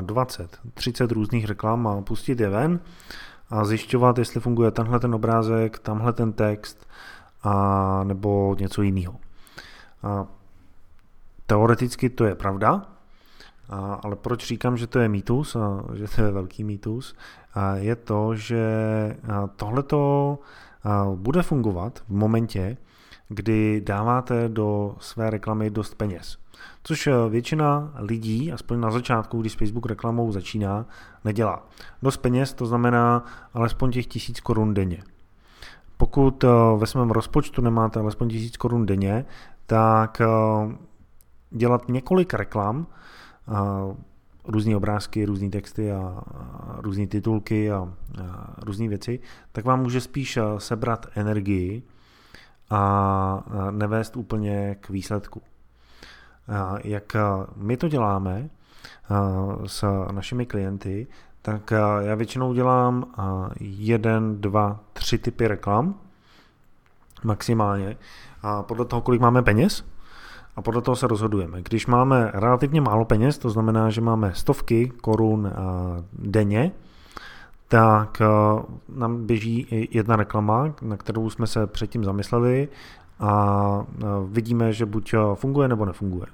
20, 0.00 0.58
30 0.74 1.12
různých 1.12 1.48
reklam 1.48 1.86
a 1.86 2.02
pustit 2.02 2.40
je 2.40 2.48
ven 2.48 2.80
a 3.50 3.64
zjišťovat, 3.64 4.18
jestli 4.18 4.40
funguje 4.40 4.70
tenhle 4.70 5.00
ten 5.00 5.14
obrázek, 5.14 5.78
tamhle 5.78 6.12
ten 6.12 6.32
text, 6.32 6.86
a 7.42 8.04
nebo 8.04 8.56
něco 8.58 8.82
jiného. 8.82 9.16
A 10.02 10.26
teoreticky 11.46 12.10
to 12.10 12.24
je 12.24 12.34
pravda, 12.34 12.82
a, 13.68 13.94
ale 13.94 14.16
proč 14.16 14.46
říkám, 14.46 14.76
že 14.76 14.86
to 14.86 14.98
je 14.98 15.08
mýtus, 15.08 15.56
a, 15.56 15.84
že 15.94 16.04
to 16.16 16.22
je 16.22 16.30
velký 16.30 16.64
mýtus, 16.64 17.16
a 17.54 17.74
je 17.74 17.96
to, 17.96 18.34
že 18.34 18.66
tohleto 19.56 20.38
bude 21.14 21.42
fungovat 21.42 22.02
v 22.08 22.10
momentě, 22.10 22.76
kdy 23.28 23.80
dáváte 23.80 24.48
do 24.48 24.96
své 25.00 25.30
reklamy 25.30 25.70
dost 25.70 25.94
peněz. 25.94 26.38
Což 26.82 27.08
většina 27.28 27.92
lidí, 27.96 28.52
aspoň 28.52 28.80
na 28.80 28.90
začátku, 28.90 29.40
když 29.40 29.56
Facebook 29.56 29.86
reklamou 29.86 30.32
začíná, 30.32 30.86
nedělá. 31.24 31.68
Dost 32.02 32.16
peněz 32.16 32.52
to 32.52 32.66
znamená 32.66 33.24
alespoň 33.54 33.90
těch 33.90 34.06
tisíc 34.06 34.40
korun 34.40 34.74
denně. 34.74 35.02
Pokud 36.00 36.44
eh, 36.44 36.48
ve 36.76 36.86
svém 36.86 37.10
rozpočtu 37.10 37.62
nemáte 37.62 38.00
alespoň 38.00 38.28
1000 38.28 38.56
korun 38.56 38.86
denně, 38.86 39.24
tak 39.66 40.20
eh, 40.20 40.26
dělat 41.50 41.88
několik 41.88 42.34
reklam, 42.34 42.86
eh, 43.48 43.52
různé 44.44 44.76
obrázky, 44.76 45.24
různé 45.24 45.50
texty 45.50 45.92
a 45.92 46.22
různé 46.78 47.06
titulky 47.06 47.72
a 47.72 47.92
různé 48.62 48.88
věci, 48.88 49.20
tak 49.52 49.64
vám 49.64 49.82
může 49.82 50.00
spíš 50.00 50.38
sebrat 50.58 51.06
energii 51.14 51.82
a 52.70 53.44
nevést 53.70 54.16
úplně 54.16 54.76
k 54.80 54.90
výsledku. 54.90 55.42
Jak 56.84 57.16
my 57.56 57.76
to 57.76 57.88
děláme 57.88 58.50
s 59.66 59.84
našimi 60.12 60.46
klienty, 60.46 61.06
tak 61.42 61.72
já 62.00 62.14
většinou 62.14 62.52
dělám 62.52 63.04
jeden, 63.60 64.40
dva, 64.40 64.80
tři 64.92 65.18
typy 65.18 65.48
reklam 65.48 65.94
maximálně 67.24 67.96
a 68.42 68.62
podle 68.62 68.84
toho, 68.84 69.02
kolik 69.02 69.20
máme 69.20 69.42
peněz 69.42 69.84
a 70.56 70.62
podle 70.62 70.82
toho 70.82 70.96
se 70.96 71.06
rozhodujeme. 71.06 71.62
Když 71.62 71.86
máme 71.86 72.30
relativně 72.34 72.80
málo 72.80 73.04
peněz, 73.04 73.38
to 73.38 73.50
znamená, 73.50 73.90
že 73.90 74.00
máme 74.00 74.34
stovky 74.34 74.92
korun 75.00 75.52
denně, 76.12 76.72
tak 77.68 78.22
nám 78.88 79.26
běží 79.26 79.88
jedna 79.90 80.16
reklama, 80.16 80.74
na 80.82 80.96
kterou 80.96 81.30
jsme 81.30 81.46
se 81.46 81.66
předtím 81.66 82.04
zamysleli 82.04 82.68
a 83.20 83.84
vidíme, 84.26 84.72
že 84.72 84.86
buď 84.86 85.14
funguje 85.34 85.68
nebo 85.68 85.84
nefunguje. 85.84 86.26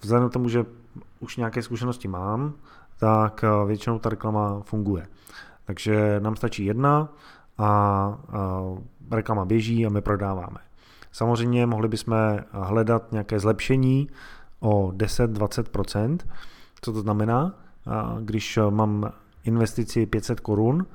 Vzhledem 0.00 0.28
k 0.28 0.32
tomu, 0.32 0.48
že 0.48 0.64
už 1.20 1.36
nějaké 1.36 1.62
zkušenosti 1.62 2.08
mám, 2.08 2.52
tak 3.00 3.44
eh, 3.44 3.66
většinou 3.66 3.98
ta 3.98 4.08
reklama 4.08 4.60
funguje. 4.60 5.06
Takže 5.64 6.20
nám 6.20 6.36
stačí 6.36 6.64
jedna 6.64 7.08
a 7.58 8.18
reklama 9.10 9.44
běží 9.44 9.86
a 9.86 9.88
my 9.88 10.00
prodáváme. 10.00 10.58
Samozřejmě 11.12 11.66
mohli 11.66 11.88
bychom 11.88 12.16
hledat 12.50 13.12
nějaké 13.12 13.40
zlepšení 13.40 14.08
o 14.60 14.92
10-20%. 14.96 16.18
Co 16.82 16.92
to 16.92 17.00
znamená? 17.00 17.54
Když 18.20 18.58
mám 18.70 19.12
investici 19.44 20.06
500 20.06 20.40
korun 20.40 20.86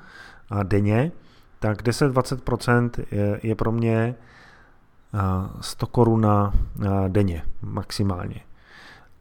denně, 0.64 1.12
tak 1.60 1.84
10-20% 1.84 3.06
je 3.44 3.56
pro 3.56 3.72
mě 3.72 4.16
100 5.62 5.88
korun 5.88 6.28
denně 7.08 7.44
maximálně. 7.62 8.45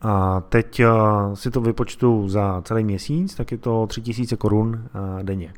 A 0.05 0.41
teď 0.41 0.81
eh, 0.81 0.87
si 1.35 1.51
to 1.51 1.61
vypočtu 1.61 2.29
za 2.29 2.63
celý 2.63 2.85
měsíc, 2.85 3.35
tak 3.35 3.53
je 3.53 3.59
to 3.59 3.87
3000 3.87 4.37
korun 4.37 4.85
eh, 4.85 5.25
denně. 5.25 5.55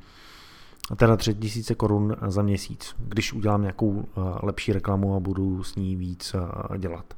Teda 0.96 1.16
3000 1.16 1.74
korun 1.74 2.16
za 2.26 2.42
měsíc, 2.42 2.94
když 2.98 3.32
udělám 3.32 3.60
nějakou 3.62 4.04
eh, 4.04 4.20
lepší 4.42 4.72
reklamu 4.72 5.16
a 5.16 5.20
budu 5.20 5.62
s 5.62 5.76
ní 5.76 5.96
víc 5.96 6.36
dělat. 6.78 7.14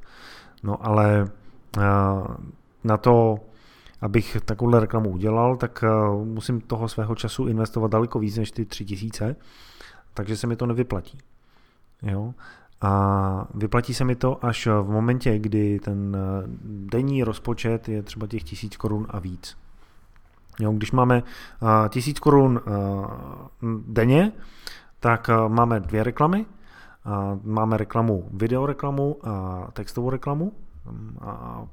No 0.63 0.85
ale 0.85 1.27
na 2.83 2.97
to, 2.97 3.39
abych 4.01 4.37
takovouhle 4.45 4.79
reklamu 4.79 5.09
udělal, 5.09 5.57
tak 5.57 5.83
musím 6.23 6.61
toho 6.61 6.87
svého 6.89 7.15
času 7.15 7.47
investovat 7.47 7.91
daleko 7.91 8.19
víc 8.19 8.37
než 8.37 8.51
ty 8.51 8.65
3000, 8.65 9.35
takže 10.13 10.37
se 10.37 10.47
mi 10.47 10.55
to 10.55 10.65
nevyplatí. 10.65 11.17
Jo? 12.01 12.33
A 12.81 13.47
vyplatí 13.53 13.93
se 13.93 14.05
mi 14.05 14.15
to 14.15 14.45
až 14.45 14.67
v 14.67 14.89
momentě, 14.89 15.39
kdy 15.39 15.79
ten 15.79 16.17
eh, 16.19 16.43
denní 16.63 17.23
rozpočet 17.23 17.89
je 17.89 18.03
třeba 18.03 18.27
těch 18.27 18.43
tisíc 18.43 18.77
korun 18.77 19.07
a 19.09 19.19
víc. 19.19 19.57
Jo, 20.59 20.71
když 20.71 20.91
máme 20.91 21.23
eh, 21.23 21.89
tisíc 21.89 22.19
korun 22.19 22.59
eh, 22.59 22.71
denně, 23.87 24.31
tak 24.99 25.29
máme 25.47 25.79
dvě 25.79 26.03
reklamy. 26.03 26.45
Máme 27.43 27.77
reklamu, 27.77 28.29
videoreklamu 28.33 29.27
a 29.27 29.67
textovou 29.73 30.09
reklamu. 30.09 30.51
A 31.21 31.63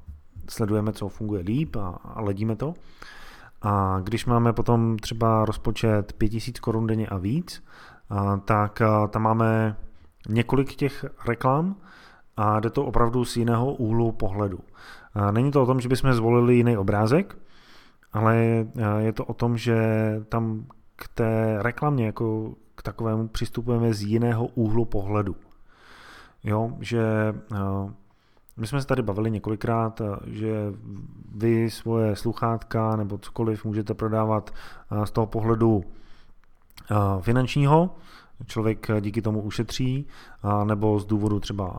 sledujeme, 0.49 0.93
co 0.93 1.09
funguje 1.09 1.43
líp 1.43 1.77
a, 1.77 1.89
a 2.05 2.21
ledíme 2.21 2.57
to. 2.57 2.75
A 3.63 4.01
když 4.03 4.27
máme 4.27 4.53
potom 4.53 4.97
třeba 4.99 5.45
rozpočet 5.45 6.13
5000 6.13 6.61
korun 6.61 6.87
denně 6.87 7.07
a 7.07 7.17
víc, 7.17 7.65
tak 8.45 8.83
tam 9.11 9.23
máme 9.23 9.77
několik 10.29 10.75
těch 10.75 11.05
reklam 11.29 11.77
a 12.37 12.61
jde 12.61 12.71
to 12.71 12.85
opravdu 12.85 13.25
z 13.25 13.37
jiného 13.37 13.75
úhlu 13.75 14.13
pohledu. 14.13 14.59
Není 15.31 15.51
to 15.51 15.63
o 15.63 15.67
tom, 15.67 15.81
že 15.81 15.89
bychom 15.89 16.13
zvolili 16.13 16.55
jiný 16.55 16.77
obrázek, 16.77 17.39
ale 18.13 18.37
je 18.99 19.13
to 19.13 19.25
o 19.25 19.35
tom, 19.35 19.57
že 19.57 19.77
tam 20.29 20.65
k 20.97 21.09
té 21.09 21.59
reklamě 21.63 22.07
jako 22.07 22.55
k 22.75 22.83
takovému 22.83 23.29
přistupujeme 23.29 23.95
z 23.95 24.03
jiného 24.03 24.47
úhlu 24.47 24.85
pohledu. 24.85 25.37
Jo, 26.45 26.73
že 26.81 27.35
my 28.57 28.67
jsme 28.67 28.81
se 28.81 28.87
tady 28.87 29.03
bavili 29.03 29.31
několikrát, 29.31 30.03
že 30.27 30.73
vy 31.35 31.71
svoje 31.71 32.17
sluchátka 32.17 32.97
nebo 32.97 33.19
cokoliv 33.19 33.65
můžete 33.65 33.95
prodávat 33.95 34.51
z 35.05 35.11
toho 35.11 35.27
pohledu 35.27 35.85
finančního, 37.21 37.97
člověk 38.47 38.87
díky 39.01 39.23
tomu 39.23 39.41
ušetří, 39.41 40.07
a 40.43 40.65
nebo 40.65 41.01
z 41.01 41.07
důvodu 41.07 41.41
třeba 41.41 41.79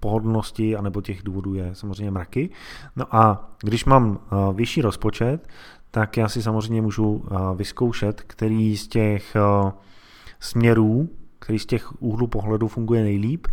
pohodlnosti, 0.00 0.76
anebo 0.76 1.00
těch 1.00 1.22
důvodů 1.22 1.54
je 1.54 1.74
samozřejmě 1.74 2.10
mraky. 2.10 2.50
No 2.96 3.16
a 3.16 3.50
když 3.62 3.84
mám 3.84 4.18
vyšší 4.52 4.82
rozpočet, 4.82 5.48
tak 5.90 6.16
já 6.16 6.28
si 6.28 6.42
samozřejmě 6.42 6.82
můžu 6.82 7.24
vyzkoušet, 7.54 8.22
který 8.22 8.76
z 8.76 8.88
těch 8.88 9.36
směrů, 10.40 11.08
který 11.38 11.58
z 11.58 11.66
těch 11.66 12.02
úhlů 12.02 12.26
pohledu 12.26 12.68
funguje 12.68 13.02
nejlíp 13.02 13.46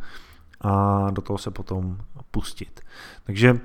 a 0.62 1.08
do 1.12 1.22
toho 1.22 1.38
se 1.38 1.52
potom 1.52 1.98
pustit. 2.32 2.82
Takže 3.24 3.60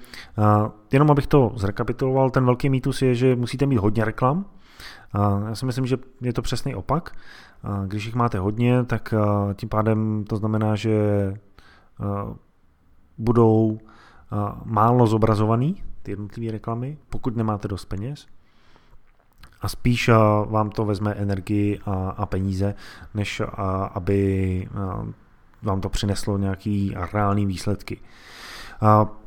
jenom 0.93 1.11
abych 1.11 1.27
to 1.27 1.53
zrekapituloval, 1.57 2.31
ten 2.31 2.45
velký 2.45 2.71
mýtus 2.71 3.03
je, 3.03 3.15
že 3.15 3.37
musíte 3.37 3.67
mít 3.67 3.77
hodně 3.77 4.05
reklam, 4.05 4.45
já 5.49 5.55
si 5.55 5.67
myslím, 5.67 5.87
že 5.87 5.97
je 6.21 6.33
to 6.33 6.43
přesný 6.43 6.75
opak. 6.75 7.17
Když 7.87 8.05
jich 8.05 8.15
máte 8.15 8.39
hodně, 8.39 8.85
tak 8.85 9.15
tím 9.55 9.69
pádem 9.69 10.25
to 10.29 10.37
znamená, 10.37 10.77
že 10.77 10.93
budou 13.19 13.79
málo 14.65 15.07
zobrazovaný, 15.07 15.83
ty 16.03 16.11
jednotlivé 16.11 16.53
reklamy, 16.53 16.99
pokud 17.11 17.37
nemáte 17.37 17.69
dost 17.69 17.85
peněz. 17.85 18.27
A 19.61 19.69
spíš 19.69 20.11
vám 20.47 20.71
to 20.71 20.85
vezme 20.85 21.13
energii 21.13 21.81
a, 22.17 22.27
peníze, 22.27 22.75
než 23.15 23.43
aby 23.95 24.69
vám 25.63 25.81
to 25.81 25.89
přineslo 25.89 26.39
nějaký 26.39 26.95
reální 27.13 27.47
výsledky. 27.47 28.01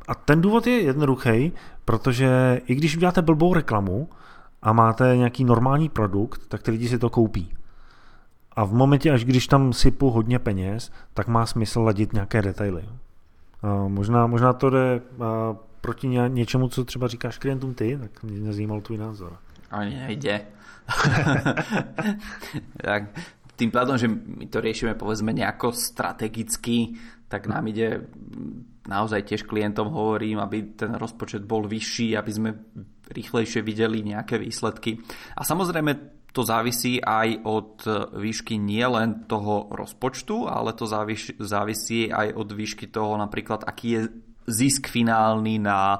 A 0.07 0.15
ten 0.25 0.41
důvod 0.41 0.67
je 0.67 0.81
jednoduchý, 0.81 1.51
protože 1.85 2.61
i 2.65 2.75
když 2.75 2.97
uděláte 2.97 3.21
blbou 3.21 3.53
reklamu 3.53 4.09
a 4.61 4.73
máte 4.73 5.17
nějaký 5.17 5.43
normální 5.43 5.89
produkt, 5.89 6.47
tak 6.47 6.61
ty 6.61 6.71
lidi 6.71 6.87
si 6.89 6.99
to 6.99 7.09
koupí. 7.09 7.53
A 8.51 8.63
v 8.63 8.73
momentě, 8.73 9.11
až 9.11 9.25
když 9.25 9.47
tam 9.47 9.73
sypu 9.73 10.09
hodně 10.09 10.39
peněz, 10.39 10.91
tak 11.13 11.27
má 11.27 11.45
smysl 11.45 11.81
ladit 11.81 12.13
nějaké 12.13 12.41
detaily. 12.41 12.83
Možná, 13.87 14.27
možná 14.27 14.53
to 14.53 14.69
jde 14.69 15.01
proti 15.81 16.07
něčemu, 16.07 16.67
co 16.67 16.85
třeba 16.85 17.07
říkáš 17.07 17.37
klientům 17.37 17.73
ty, 17.73 17.97
tak 18.01 18.23
mě 18.23 18.53
zajímal 18.53 18.81
tvůj 18.81 18.97
názor. 18.97 19.37
Ani 19.71 19.95
nejde. 19.95 20.41
tak 22.83 23.03
tým 23.55 23.71
pádom, 23.71 23.97
že 23.97 24.09
my 24.09 24.49
to 24.49 24.57
riešime 24.61 24.97
povedzme 24.97 25.33
nejako 25.33 25.71
strategicky, 25.71 26.97
tak 27.29 27.47
nám 27.47 27.67
ide 27.69 28.09
naozaj 28.89 29.21
tiež 29.23 29.45
klientom 29.45 29.87
hovorím, 29.87 30.41
aby 30.41 30.73
ten 30.73 30.97
rozpočet 30.97 31.45
bol 31.45 31.69
vyšší, 31.69 32.17
aby 32.17 32.31
sme 32.33 32.49
rýchlejšie 33.11 33.61
videli 33.61 34.01
nejaké 34.01 34.39
výsledky. 34.39 34.99
A 35.35 35.43
samozrejme 35.43 36.23
to 36.31 36.47
závisí 36.47 37.03
aj 37.03 37.43
od 37.43 37.83
výšky 38.15 38.55
nielen 38.55 39.27
toho 39.27 39.67
rozpočtu, 39.67 40.47
ale 40.47 40.71
to 40.71 40.87
závisí 41.43 42.07
aj 42.07 42.31
od 42.31 42.49
výšky 42.55 42.87
toho 42.87 43.19
napríklad, 43.19 43.67
aký 43.67 43.87
je 43.99 44.01
zisk 44.47 44.89
finálny 44.89 45.61
na 45.61 45.99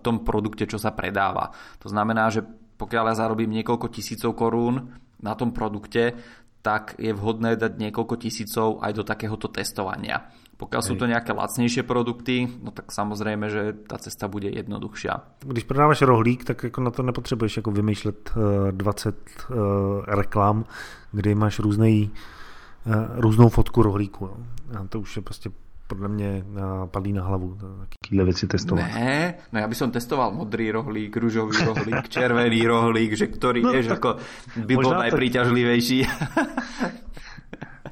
tom 0.00 0.24
produkte, 0.24 0.64
čo 0.64 0.80
sa 0.80 0.94
predáva. 0.96 1.52
To 1.82 1.92
znamená, 1.92 2.32
že 2.32 2.46
pokiaľ 2.76 3.04
ja 3.12 3.20
zarobím 3.26 3.52
niekoľko 3.60 3.88
tisícov 3.92 4.36
korún 4.36 4.96
na 5.20 5.32
tom 5.36 5.52
produkte, 5.52 6.16
tak 6.60 6.98
je 6.98 7.14
vhodné 7.14 7.54
dať 7.56 7.78
niekoľko 7.78 8.16
tisícov 8.18 8.82
aj 8.82 8.92
do 8.96 9.04
takéhoto 9.06 9.46
testovania. 9.48 10.28
Pokiaľ 10.56 10.80
Hej. 10.80 10.88
sú 10.88 10.94
to 10.96 11.04
nejaké 11.04 11.36
lacnejšie 11.36 11.84
produkty, 11.84 12.48
no 12.64 12.70
tak 12.70 12.92
samozřejmě, 12.92 13.50
že 13.50 13.72
ta 13.86 13.98
cesta 13.98 14.28
bude 14.28 14.48
jednoduchší. 14.48 15.08
Když 15.44 15.64
prodáváš 15.64 16.02
rohlík, 16.02 16.44
tak 16.44 16.62
jako 16.62 16.80
na 16.80 16.90
to 16.90 17.02
nepotřebuješ 17.02 17.56
jako 17.56 17.70
vymýšlet 17.70 18.32
20 18.70 19.16
uh, 19.50 19.56
reklam, 20.06 20.64
kdy 21.12 21.34
máš 21.34 21.58
různej, 21.58 22.10
uh, 22.86 23.20
různou 23.20 23.48
fotku 23.48 23.82
rohlíku. 23.82 24.30
No. 24.72 24.80
A 24.80 24.86
to 24.88 25.00
už 25.00 25.16
je 25.16 25.22
prostě 25.22 25.50
podle 25.86 26.08
mě 26.08 26.44
padlí 26.90 27.12
na 27.12 27.24
hlavu. 27.24 27.58
Takýhle 27.88 28.24
věci 28.24 28.46
testovat. 28.46 28.86
Ne, 28.94 29.34
no 29.52 29.60
já 29.60 29.68
bych 29.68 29.78
som 29.78 29.90
testoval 29.90 30.32
modrý 30.32 30.70
rohlík, 30.70 31.16
růžový 31.16 31.64
rohlík, 31.64 32.08
červený 32.08 32.66
rohlík, 32.66 33.12
že 33.12 33.26
ktorý, 33.26 33.62
no, 33.62 33.72
vieš, 33.72 33.88
ako 33.94 34.16
by 34.66 34.76
bol 34.76 34.90
to... 34.90 34.98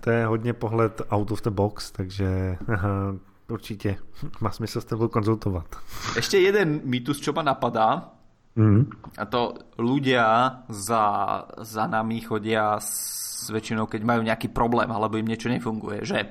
to 0.04 0.10
je 0.10 0.26
hodně 0.26 0.52
pohled 0.52 1.02
out 1.10 1.30
of 1.30 1.42
the 1.42 1.50
box, 1.50 1.90
takže 1.90 2.56
aha, 2.68 3.16
určitě 3.48 3.96
má 4.40 4.50
smysl 4.50 4.80
s 4.80 4.84
tebou 4.84 5.08
konzultovat. 5.08 5.76
Ještě 6.16 6.38
jeden 6.38 6.80
mýtus, 6.84 7.20
čo 7.20 7.32
ma 7.32 7.42
napadá, 7.42 8.12
mm. 8.56 8.90
a 9.18 9.24
to 9.24 9.54
ľudia 9.78 10.50
za, 10.68 11.04
za 11.58 11.86
nami 11.86 12.20
chodia 12.20 12.76
s 12.80 13.50
väčšinou, 13.50 13.86
keď 13.86 14.04
majú 14.04 14.20
nejaký 14.22 14.48
problém, 14.48 14.92
alebo 14.92 15.16
im 15.16 15.28
niečo 15.28 15.48
nefunguje, 15.48 16.04
že 16.04 16.24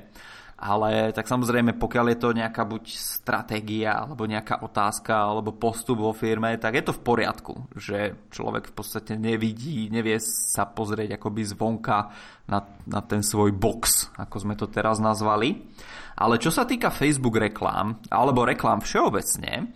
ale 0.63 1.11
tak 1.11 1.27
samozrejme, 1.27 1.75
pokiaľ 1.75 2.05
je 2.15 2.19
to 2.23 2.29
nejaká 2.31 2.63
buď 2.63 2.95
stratégia, 2.95 4.07
alebo 4.07 4.23
nejaká 4.23 4.63
otázka, 4.63 5.11
alebo 5.11 5.51
postup 5.51 5.99
vo 5.99 6.15
firme, 6.15 6.55
tak 6.55 6.79
je 6.79 6.87
to 6.87 6.95
v 6.95 7.03
poriadku, 7.03 7.67
že 7.75 8.15
človek 8.31 8.71
v 8.71 8.73
podstate 8.79 9.19
nevidí, 9.19 9.91
nevie 9.91 10.23
sa 10.23 10.63
pozrieť 10.63 11.19
akoby 11.19 11.43
zvonka 11.51 12.15
na, 12.47 12.63
na 12.87 13.03
ten 13.03 13.19
svoj 13.19 13.51
box, 13.51 14.07
ako 14.15 14.35
sme 14.39 14.55
to 14.55 14.71
teraz 14.71 15.03
nazvali. 15.03 15.67
Ale 16.15 16.39
čo 16.39 16.47
sa 16.47 16.63
týka 16.63 16.95
Facebook 16.95 17.35
reklám, 17.35 17.99
alebo 18.07 18.47
reklám 18.47 18.79
všeobecne, 18.79 19.75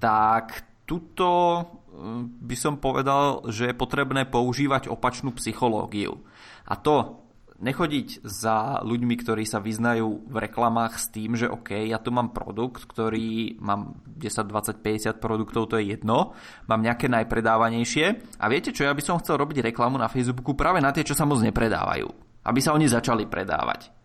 tak 0.00 0.64
tuto 0.88 1.60
hm, 1.92 2.40
by 2.40 2.56
som 2.56 2.80
povedal, 2.80 3.44
že 3.52 3.68
je 3.68 3.76
potrebné 3.76 4.24
používať 4.24 4.88
opačnú 4.88 5.36
psychológiu. 5.36 6.24
A 6.64 6.80
to 6.80 7.21
nechodiť 7.62 8.26
za 8.26 8.82
ľuďmi, 8.82 9.14
ktorí 9.22 9.46
sa 9.46 9.62
vyznajú 9.62 10.26
v 10.26 10.36
reklamách 10.36 10.98
s 10.98 11.06
tým, 11.14 11.38
že 11.38 11.46
OK, 11.46 11.72
ja 11.86 12.02
tu 12.02 12.10
mám 12.10 12.34
produkt, 12.34 12.84
ktorý 12.90 13.56
mám 13.62 14.02
10, 14.18 14.50
20, 14.50 14.82
50 14.82 15.22
produktov, 15.22 15.70
to 15.70 15.78
je 15.78 15.94
jedno, 15.94 16.34
mám 16.66 16.82
nejaké 16.82 17.06
najpredávanejšie 17.06 18.06
a 18.42 18.44
viete 18.50 18.74
čo, 18.74 18.82
ja 18.84 18.92
by 18.92 19.00
som 19.00 19.22
chcel 19.22 19.38
robiť 19.38 19.70
reklamu 19.70 19.96
na 19.96 20.10
Facebooku 20.10 20.58
práve 20.58 20.82
na 20.82 20.90
tie, 20.90 21.06
čo 21.06 21.14
sa 21.14 21.22
moc 21.22 21.38
nepredávajú, 21.38 22.10
aby 22.42 22.58
sa 22.58 22.74
oni 22.74 22.90
začali 22.90 23.30
predávať. 23.30 24.01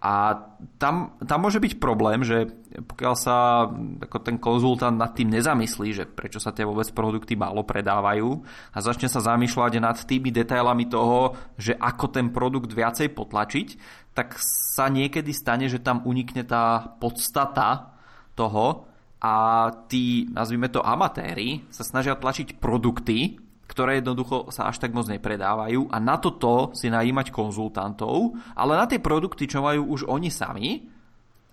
A 0.00 0.32
tam, 0.80 1.20
tam 1.20 1.38
môže 1.44 1.60
byť 1.60 1.76
problém, 1.76 2.24
že 2.24 2.48
pokiaľ 2.72 3.14
sa 3.20 3.68
ako 4.00 4.18
ten 4.24 4.40
konzultant 4.40 4.96
nad 4.96 5.12
tým 5.12 5.28
nezamyslí, 5.28 5.88
že 5.92 6.04
prečo 6.08 6.40
sa 6.40 6.56
tie 6.56 6.64
vôbec 6.64 6.88
produkty 6.96 7.36
málo 7.36 7.60
predávajú 7.68 8.40
a 8.72 8.78
začne 8.80 9.12
sa 9.12 9.20
zamýšľať 9.20 9.76
nad 9.76 10.00
tými 10.00 10.32
detailami 10.32 10.88
toho, 10.88 11.36
že 11.60 11.76
ako 11.76 12.16
ten 12.16 12.32
produkt 12.32 12.72
viacej 12.72 13.12
potlačiť, 13.12 13.68
tak 14.16 14.40
sa 14.40 14.88
niekedy 14.88 15.36
stane, 15.36 15.68
že 15.68 15.84
tam 15.84 16.00
unikne 16.08 16.48
tá 16.48 16.96
podstata 16.96 17.92
toho 18.32 18.88
a 19.20 19.68
tí, 19.84 20.32
nazvime 20.32 20.72
to 20.72 20.80
amatéri, 20.80 21.68
sa 21.68 21.84
snažia 21.84 22.16
tlačiť 22.16 22.56
produkty, 22.56 23.36
ktoré 23.70 24.02
jednoducho 24.02 24.50
sa 24.50 24.66
až 24.66 24.82
tak 24.82 24.90
moc 24.90 25.06
nepredávajú 25.06 25.94
a 25.94 25.96
na 26.02 26.18
toto 26.18 26.74
si 26.74 26.90
najímať 26.90 27.30
konzultantov, 27.30 28.34
ale 28.58 28.74
na 28.74 28.90
tie 28.90 28.98
produkty, 28.98 29.46
čo 29.46 29.62
majú 29.62 29.94
už 29.94 30.10
oni 30.10 30.26
sami 30.26 30.90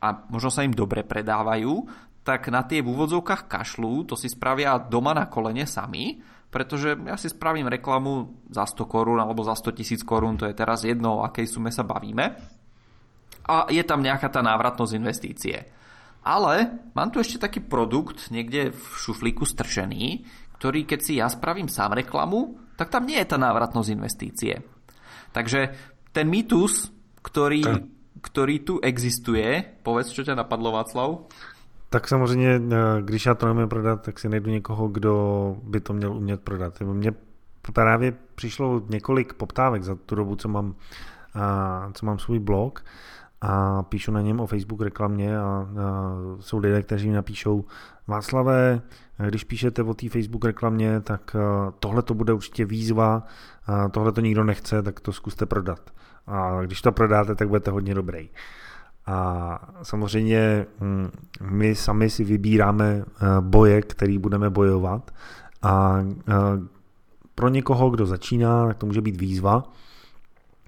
a 0.01 0.25
možno 0.33 0.49
sa 0.49 0.65
im 0.65 0.73
dobre 0.73 1.05
predávajú, 1.05 1.85
tak 2.25 2.49
na 2.49 2.65
tie 2.65 2.81
v 2.81 2.89
úvodzovkách 2.89 3.45
kašľú, 3.45 4.09
to 4.09 4.17
si 4.17 4.33
spravia 4.33 4.81
doma 4.81 5.13
na 5.13 5.29
kolene 5.29 5.69
sami, 5.69 6.17
pretože 6.49 6.97
ja 7.05 7.15
si 7.21 7.29
spravím 7.29 7.69
reklamu 7.69 8.43
za 8.49 8.65
100 8.65 8.89
korún 8.89 9.21
alebo 9.21 9.45
za 9.45 9.53
100 9.53 9.77
tisíc 9.77 10.01
korún, 10.01 10.41
to 10.41 10.49
je 10.49 10.57
teraz 10.57 10.83
jedno, 10.83 11.21
o 11.21 11.23
akej 11.23 11.45
sume 11.45 11.69
sa 11.69 11.85
bavíme. 11.85 12.33
A 13.47 13.69
je 13.71 13.79
tam 13.85 14.03
nejaká 14.03 14.27
tá 14.27 14.43
návratnosť 14.43 14.97
investície. 14.97 15.55
Ale 16.27 16.83
mám 16.91 17.07
tu 17.07 17.23
ešte 17.23 17.39
taký 17.39 17.63
produkt 17.63 18.27
niekde 18.27 18.75
v 18.75 18.83
šuflíku 18.99 19.47
strčený, 19.47 20.27
ktorý 20.57 20.89
keď 20.89 20.99
si 21.01 21.13
ja 21.21 21.29
spravím 21.29 21.69
sám 21.69 21.93
reklamu, 21.93 22.57
tak 22.77 22.89
tam 22.89 23.05
nie 23.05 23.17
je 23.17 23.29
ta 23.29 23.37
návratnosť 23.37 23.89
investície. 23.93 24.53
Takže 25.33 25.73
ten 26.13 26.29
mýtus, 26.29 26.89
ktorý, 27.21 27.61
tak. 27.61 27.81
ktorý 28.21 28.55
tu 28.65 28.73
existuje, 28.81 29.61
povedz, 29.85 30.13
čo 30.13 30.25
ťa 30.25 30.37
napadlo, 30.37 30.71
Václav? 30.73 31.29
Tak 31.89 32.07
samozřejmě, 32.07 32.49
eh, 32.55 33.01
když 33.01 33.25
já 33.25 33.35
to 33.35 33.47
nemůžu 33.47 33.67
prodat, 33.67 34.01
tak 34.01 34.19
si 34.19 34.29
najdu 34.29 34.49
někoho, 34.49 34.87
kdo 34.87 35.13
by 35.63 35.79
to 35.79 35.93
měl 35.93 36.13
umět 36.13 36.41
prodat. 36.41 36.81
Mně 36.81 37.11
právě 37.73 38.13
přišlo 38.35 38.81
několik 38.89 39.33
poptávek 39.33 39.83
za 39.83 39.95
tu 39.95 40.15
dobu, 40.15 40.35
co 40.35 40.47
mám, 40.47 40.75
co 41.93 42.05
mám 42.05 42.19
svůj 42.19 42.39
blog 42.39 42.85
a 43.41 43.83
píšu 43.83 44.11
na 44.11 44.21
něm 44.21 44.39
o 44.39 44.47
Facebook 44.47 44.81
reklamě 44.81 45.39
a, 45.39 45.43
a 45.43 45.67
jsou 46.39 46.57
lidé, 46.57 46.81
kteří 46.81 47.09
mi 47.09 47.15
napíšou 47.15 47.65
Václavé, 48.07 48.81
když 49.29 49.43
píšete 49.43 49.83
o 49.83 49.93
té 49.93 50.09
Facebook 50.09 50.45
reklamě, 50.45 51.01
tak 51.01 51.35
tohle 51.79 52.01
to 52.01 52.13
bude 52.13 52.33
určitě 52.33 52.65
výzva, 52.65 53.23
tohle 53.91 54.11
to 54.11 54.21
nikdo 54.21 54.43
nechce, 54.43 54.83
tak 54.83 54.99
to 54.99 55.13
zkuste 55.13 55.45
prodat. 55.45 55.79
A 56.27 56.61
když 56.63 56.81
to 56.81 56.91
prodáte, 56.91 57.35
tak 57.35 57.47
budete 57.47 57.71
hodně 57.71 57.95
dobrý. 57.95 58.29
A 59.05 59.59
samozřejmě 59.83 60.65
hm, 60.81 61.09
my 61.41 61.75
sami 61.75 62.09
si 62.09 62.23
vybíráme 62.23 63.05
boje, 63.39 63.81
který 63.81 64.17
budeme 64.17 64.49
bojovat 64.49 65.11
a 65.61 66.05
pro 67.35 67.49
někoho, 67.49 67.89
kdo 67.89 68.05
začíná, 68.05 68.67
tak 68.67 68.77
to 68.77 68.85
může 68.85 69.01
být 69.01 69.21
výzva, 69.21 69.63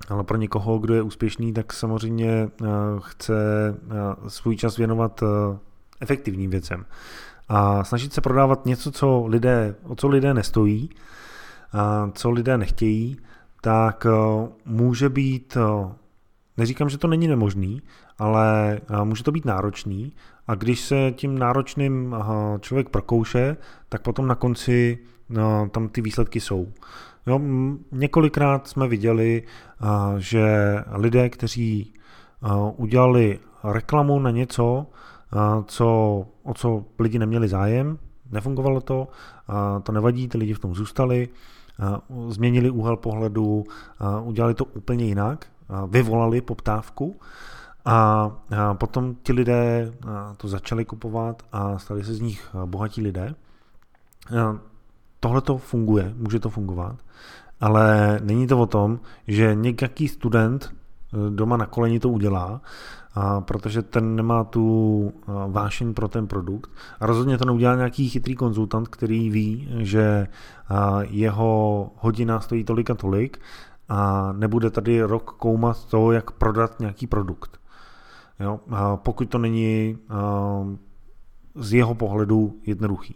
ale 0.10 0.24
pro 0.24 0.38
někoho, 0.38 0.80
kdo 0.80 0.94
je 0.94 1.02
úspěšný, 1.02 1.54
tak 1.54 1.74
samozřejmě 1.74 2.30
eh, 2.30 2.66
chce 3.00 3.36
eh, 3.70 4.30
svůj 4.30 4.56
čas 4.56 4.78
věnovat 4.78 5.24
eh, 5.24 5.58
efektivním 6.02 6.52
věcem. 6.52 6.86
A 7.50 7.84
snažit 7.84 8.14
se 8.14 8.22
prodávat 8.22 8.66
něco, 8.66 8.92
co 8.92 9.26
lidé, 9.28 9.76
o 9.84 9.96
co 9.96 10.08
lidé 10.08 10.34
nestojí, 10.34 10.90
a 11.74 12.12
co 12.14 12.30
lidé 12.30 12.58
nechtějí, 12.58 13.18
tak 13.62 14.08
může 14.66 15.10
být, 15.10 15.58
neříkám, 16.58 16.90
že 16.90 16.98
to 16.98 17.08
není 17.08 17.28
nemožný, 17.28 17.82
ale 18.18 18.80
může 19.04 19.24
to 19.24 19.32
být 19.32 19.46
náročný 19.46 20.14
a 20.48 20.56
když 20.56 20.80
se 20.82 21.12
tím 21.16 21.40
náročným 21.40 22.16
člověk 22.60 22.90
prokouše, 22.90 23.58
tak 23.90 24.02
potom 24.02 24.28
na 24.28 24.36
konci 24.36 25.00
tam 25.72 25.90
ty 25.90 26.02
výsledky 26.02 26.40
jsou. 26.40 26.68
Jo, 27.28 27.40
několikrát 27.92 28.68
jsme 28.68 28.88
viděli, 28.88 29.44
že 30.18 30.76
lidé, 30.92 31.30
kteří 31.30 31.94
udělali 32.76 33.40
reklamu 33.64 34.20
na 34.20 34.32
něco, 34.32 34.88
co, 35.66 36.26
o 36.44 36.54
co 36.54 36.86
lidi 37.00 37.20
neměli 37.20 37.48
zájem, 37.48 37.98
nefungovalo 38.32 38.82
to, 38.82 39.08
to 39.84 39.92
nevadí, 39.92 40.28
ty 40.28 40.38
lidi 40.38 40.54
v 40.54 40.60
tom 40.60 40.76
zůstali, 40.76 41.30
změnili 42.28 42.70
úhel 42.70 42.98
pohledu, 42.98 43.66
udělali 44.24 44.54
to 44.54 44.66
úplně 44.66 45.06
jinak, 45.06 45.46
vyvolali 45.88 46.42
poptávku 46.42 47.20
a 47.86 48.32
potom 48.74 49.16
ti 49.24 49.34
lidé 49.34 49.94
to 50.38 50.48
začali 50.48 50.86
kupovat 50.86 51.44
a 51.52 51.80
stali 51.80 52.04
se 52.04 52.14
z 52.14 52.22
nich 52.22 52.56
bohatí 52.66 53.02
lidé. 53.02 53.36
Tohle 55.20 55.42
to 55.42 55.58
funguje, 55.58 56.14
může 56.18 56.40
to 56.40 56.50
fungovat, 56.50 56.96
ale 57.62 58.20
není 58.24 58.48
to 58.48 58.60
o 58.60 58.66
tom, 58.66 59.00
že 59.28 59.56
nějaký 59.56 60.08
student 60.08 60.76
doma 61.30 61.58
na 61.58 61.66
koleni 61.66 62.00
to 62.00 62.10
udělá, 62.10 62.62
a 63.16 63.42
protože 63.42 63.82
ten 63.82 64.16
nemá 64.16 64.44
tu 64.44 65.14
vášeň 65.48 65.94
pro 65.94 66.08
ten 66.08 66.28
produkt. 66.28 66.70
A 67.00 67.06
rozhodně 67.06 67.38
to 67.38 67.46
neudělá 67.46 67.76
nějaký 67.76 68.10
chytrý 68.10 68.36
konzultant, 68.36 68.88
který 68.88 69.30
ví, 69.30 69.70
že 69.78 70.28
jeho 71.10 71.92
hodina 71.96 72.40
stojí 72.40 72.64
tolik 72.64 72.90
a 72.90 72.96
tolik 72.96 73.40
a 73.90 74.32
nebude 74.32 74.70
tady 74.70 75.04
rok 75.04 75.32
koumat 75.32 75.86
to, 75.86 76.12
jak 76.12 76.32
prodat 76.32 76.80
nějaký 76.80 77.08
produkt. 77.08 77.60
Jo? 78.40 78.60
A 78.72 78.98
pokud 78.98 79.30
to 79.30 79.38
není 79.38 79.98
z 81.56 81.74
jeho 81.74 81.96
pohledu 81.96 82.60
jednoduchý. 82.66 83.16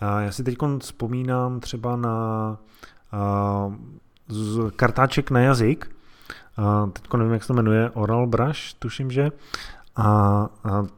A 0.00 0.20
já 0.20 0.32
si 0.32 0.44
teď 0.44 0.56
vzpomínám 0.78 1.60
třeba 1.60 1.96
na 1.96 2.58
kartáček 4.76 5.30
na 5.30 5.40
jazyk, 5.40 5.90
teď 6.92 7.12
nevím, 7.14 7.32
jak 7.32 7.42
se 7.42 7.48
to 7.48 7.54
jmenuje, 7.54 7.90
Oral 7.90 8.26
Brush, 8.26 8.74
tuším, 8.78 9.10
že. 9.10 9.30
A, 9.96 10.06
a 10.06 10.48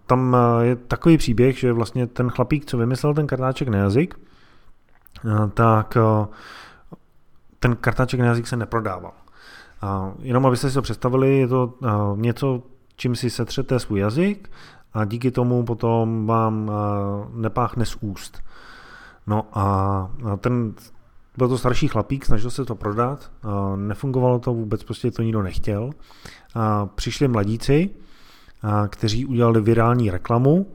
tam 0.07 0.37
je 0.61 0.77
takový 0.77 1.19
příběh, 1.19 1.59
že 1.59 1.73
vlastně 1.73 2.07
ten 2.07 2.31
chlapík, 2.31 2.65
co 2.65 2.79
vymyslel 2.79 3.15
ten 3.15 3.27
kartáček 3.27 3.69
na 3.69 3.79
jazyk, 3.79 4.15
tak 5.55 5.97
ten 7.59 7.77
kartáček 7.77 8.21
na 8.21 8.27
jazyk 8.27 8.47
se 8.47 8.57
neprodával. 8.57 9.13
A 9.83 10.13
jenom 10.19 10.47
abyste 10.47 10.69
si 10.69 10.75
to 10.75 10.83
představili, 10.83 11.39
je 11.39 11.49
to 11.49 11.75
něco, 12.17 12.63
čím 12.97 13.17
si 13.17 13.31
setřete 13.31 13.79
svůj 13.79 14.01
jazyk 14.01 14.51
a 14.93 15.05
díky 15.05 15.31
tomu 15.31 15.65
potom 15.65 16.27
vám 16.27 16.71
nepáchne 17.35 17.87
z 17.87 17.97
úst. 18.01 18.43
No 19.27 19.47
a 19.53 20.11
ten 20.37 20.75
byl 21.39 21.49
to 21.49 21.59
starší 21.59 21.89
chlapík, 21.89 22.27
snažil 22.27 22.51
se 22.51 22.65
to 22.65 22.75
prodat, 22.75 23.31
nefungovalo 23.77 24.39
to 24.39 24.55
vůbec, 24.55 24.85
prostě 24.85 25.11
to 25.11 25.23
nikdo 25.23 25.43
nechtěl. 25.43 25.91
Přišli 26.95 27.29
mladíci, 27.29 27.91
kteří 28.89 29.27
udělali 29.27 29.61
virální 29.61 30.11
reklamu, 30.11 30.67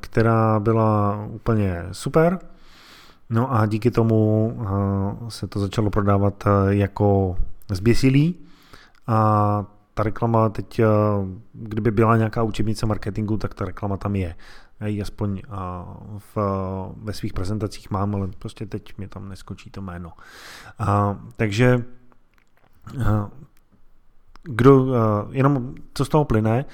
která 0.00 0.60
byla 0.60 1.20
úplně 1.30 1.84
super. 1.92 2.38
No 3.30 3.52
a 3.52 3.66
díky 3.66 3.90
tomu 3.90 4.52
se 5.28 5.46
to 5.46 5.60
začalo 5.60 5.90
prodávat 5.90 6.44
jako 6.68 7.36
zběsilý 7.70 8.34
a 9.06 9.64
ta 9.96 10.02
reklama 10.02 10.48
teď, 10.48 10.80
kdyby 11.52 11.90
byla 11.90 12.16
nějaká 12.16 12.42
učebnice 12.42 12.86
marketingu, 12.86 13.36
tak 13.36 13.54
ta 13.54 13.64
reklama 13.64 13.96
tam 13.96 14.16
je. 14.16 14.34
Já 14.80 14.86
ji 14.86 15.02
aspoň 15.02 15.42
v, 16.18 16.36
ve 16.96 17.12
svých 17.12 17.32
prezentacích 17.32 17.90
mám, 17.90 18.14
ale 18.14 18.28
prostě 18.38 18.66
teď 18.66 18.98
mi 18.98 19.08
tam 19.08 19.28
neskočí 19.28 19.70
to 19.70 19.82
jméno. 19.82 20.12
A, 20.78 21.18
takže 21.36 21.84
kdo, 24.42 24.94
jenom 25.30 25.74
co 25.94 26.04
z 26.04 26.08
toho 26.08 26.24
plyne, 26.24 26.64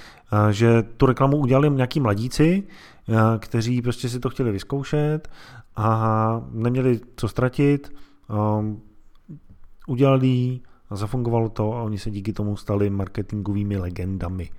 že 0.51 0.83
tu 0.83 1.07
reklamu 1.07 1.37
udělali 1.37 1.71
nějaký 1.71 2.01
mladíci, 2.01 2.63
kteří 3.39 3.83
prostě 3.83 4.09
si 4.09 4.21
to 4.21 4.31
chtěli 4.31 4.53
vyzkoušet 4.53 5.29
a 5.77 6.43
neměli 6.51 7.01
co 7.17 7.29
ztratit, 7.29 7.95
udělali 9.87 10.61
a 10.93 10.97
zafungovalo 10.97 11.49
to 11.49 11.75
a 11.75 11.83
oni 11.83 11.99
se 11.99 12.11
díky 12.11 12.33
tomu 12.33 12.57
stali 12.57 12.91
marketingovými 12.91 13.77
legendami. 13.77 14.51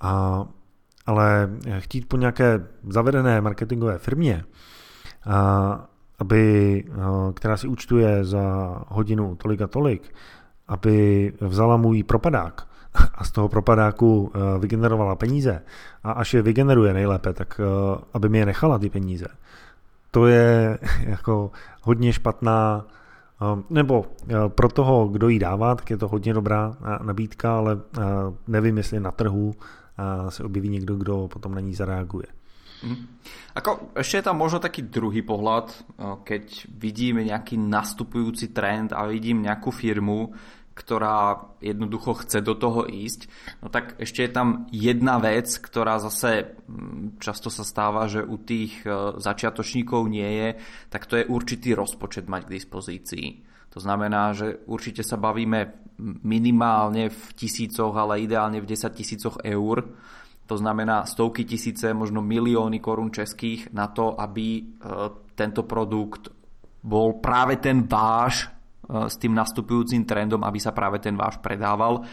A 0.00 0.44
ale 1.06 1.50
chtít 1.78 2.08
po 2.08 2.16
nějaké 2.16 2.66
zavedené 2.88 3.40
marketingové 3.40 3.98
firmě, 3.98 4.44
aby, 6.18 6.84
která 7.34 7.56
si 7.56 7.68
účtuje 7.68 8.24
za 8.24 8.76
hodinu 8.88 9.36
tolik 9.36 9.60
a 9.60 9.66
tolik, 9.66 10.14
aby 10.68 11.32
vzala 11.40 11.76
můj 11.76 12.02
propadák 12.02 12.68
a 13.14 13.24
z 13.24 13.30
toho 13.30 13.48
propadáku 13.48 14.32
vygenerovala 14.58 15.16
peníze 15.16 15.62
a 16.04 16.12
až 16.12 16.34
je 16.34 16.42
vygeneruje 16.42 16.94
nejlépe, 16.94 17.32
tak 17.32 17.60
aby 18.14 18.28
mi 18.28 18.38
je 18.38 18.46
nechala 18.46 18.78
ty 18.78 18.90
peníze. 18.90 19.26
To 20.10 20.26
je 20.26 20.78
jako 21.00 21.50
hodně 21.82 22.12
špatná 22.12 22.84
nebo 23.70 24.06
pro 24.48 24.68
toho, 24.68 25.08
kdo 25.08 25.28
ji 25.28 25.38
dává, 25.38 25.74
tak 25.74 25.90
je 25.90 25.96
to 25.96 26.08
hodně 26.08 26.34
dobrá 26.34 26.76
nabídka, 27.02 27.56
ale 27.56 27.80
nevím, 28.46 28.76
jestli 28.76 29.00
na 29.00 29.10
trhu 29.10 29.54
se 30.28 30.44
objeví 30.44 30.68
někdo, 30.68 30.96
kdo 30.96 31.28
potom 31.28 31.54
na 31.54 31.60
ní 31.60 31.74
zareaguje. 31.74 32.26
Mm. 32.84 33.08
Ako, 33.56 33.96
ešte 33.96 34.20
je 34.20 34.26
tam 34.28 34.36
možno 34.36 34.60
taký 34.60 34.84
druhý 34.84 35.24
pohľad, 35.24 35.72
keď 36.28 36.68
vidím 36.76 37.24
nejaký 37.24 37.56
nastupujúci 37.56 38.52
trend 38.52 38.92
a 38.92 39.08
vidím 39.08 39.40
nejakú 39.40 39.72
firmu, 39.72 40.28
ktorá 40.76 41.48
jednoducho 41.64 42.20
chce 42.20 42.44
do 42.44 42.52
toho 42.52 42.84
ísť, 42.84 43.32
no 43.64 43.72
tak 43.72 43.96
ešte 43.96 44.28
je 44.28 44.30
tam 44.30 44.68
jedna 44.68 45.16
vec, 45.16 45.48
ktorá 45.48 45.96
zase 45.96 46.52
mm, 46.68 47.16
často 47.16 47.48
sa 47.48 47.64
stáva, 47.64 48.04
že 48.12 48.20
u 48.20 48.36
tých 48.36 48.84
e, 48.84 49.16
začiatočníkov 49.16 50.04
nie 50.04 50.28
je, 50.28 50.48
tak 50.92 51.08
to 51.08 51.16
je 51.16 51.24
určitý 51.24 51.72
rozpočet 51.72 52.28
mať 52.28 52.44
k 52.44 52.54
dispozícii. 52.60 53.26
To 53.72 53.80
znamená, 53.80 54.36
že 54.36 54.60
určite 54.68 55.00
sa 55.00 55.16
bavíme 55.16 55.88
minimálne 56.24 57.08
v 57.08 57.22
tisícoch, 57.32 57.96
ale 57.96 58.20
ideálne 58.20 58.60
v 58.60 58.68
10 58.68 58.92
tisícoch 58.92 59.36
eur. 59.40 59.96
To 60.46 60.54
znamená 60.60 61.08
stovky 61.08 61.48
tisíce, 61.48 61.88
možno 61.96 62.20
milióny 62.20 62.84
korún 62.84 63.08
českých 63.08 63.72
na 63.72 63.88
to, 63.88 64.12
aby 64.12 64.60
e, 64.60 64.62
tento 65.32 65.64
produkt 65.64 66.28
bol 66.84 67.18
práve 67.18 67.58
ten 67.58 67.88
váš 67.88 68.55
s 68.86 69.14
tým 69.18 69.34
nastupujúcim 69.34 70.06
trendom, 70.06 70.42
aby 70.46 70.58
sa 70.62 70.70
práve 70.70 71.02
ten 71.02 71.18
váš 71.18 71.42
predával. 71.42 72.06